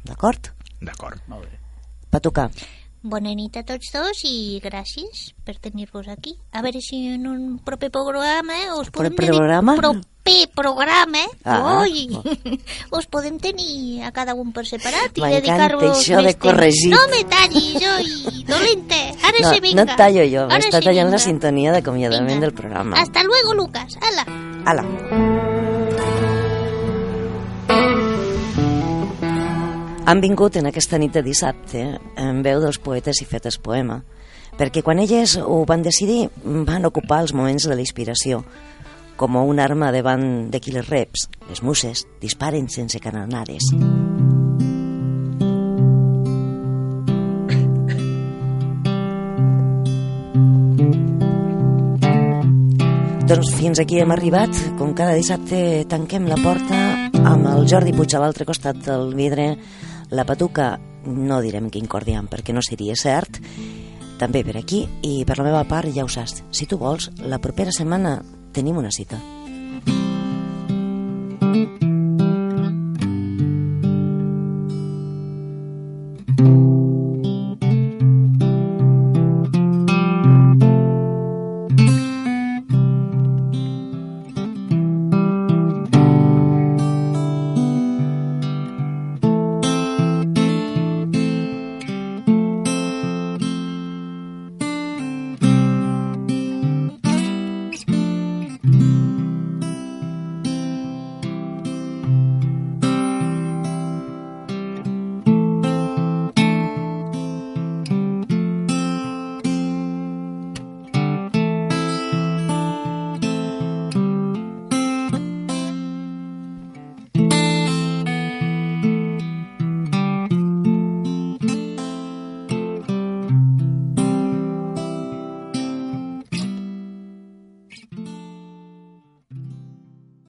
[0.06, 0.52] D'acord?
[0.80, 1.18] D'acord.
[1.26, 1.58] Molt bé.
[2.08, 2.52] Patucar.
[3.06, 6.32] Bona nit a tots dos i gràcies per tenir-vos aquí.
[6.50, 9.76] A veure si en un proper programa us podem programa?
[9.76, 10.02] tenir...
[10.26, 11.84] Proper programa, Ah.
[11.84, 12.08] ui,
[12.98, 16.90] us podem tenir a cada un per separat i dedicar-vos això de corregir.
[16.90, 18.98] No me tallis, oi, dolente.
[19.22, 19.84] Ara no, sí, vinga.
[19.84, 21.26] no tallo jo, m'està tallant la vinga.
[21.30, 22.98] sintonia d'acomiadament del programa.
[22.98, 23.94] Hasta luego, Lucas.
[24.02, 24.26] Hala.
[24.66, 25.55] Ala.
[30.06, 31.80] Han vingut en aquesta nit de dissabte
[32.22, 33.96] en veu dels poetes i fetes poema,
[34.54, 38.44] perquè quan elles ho van decidir van ocupar els moments de la inspiració,
[39.18, 43.66] com una arma davant de qui les reps, les muses, disparen sense canonades.
[53.26, 54.54] Doncs fins aquí hem arribat.
[54.78, 56.78] Com cada dissabte tanquem la porta
[57.26, 59.56] amb el Jordi Puig a l'altre costat del vidre.
[60.10, 60.76] La patuca,
[61.06, 63.40] no direm quin cordiam perquè no seria cert,
[64.20, 66.42] també per aquí i per la meva part ja ho saps.
[66.50, 68.20] Si tu vols, la propera setmana
[68.56, 69.20] tenim una cita.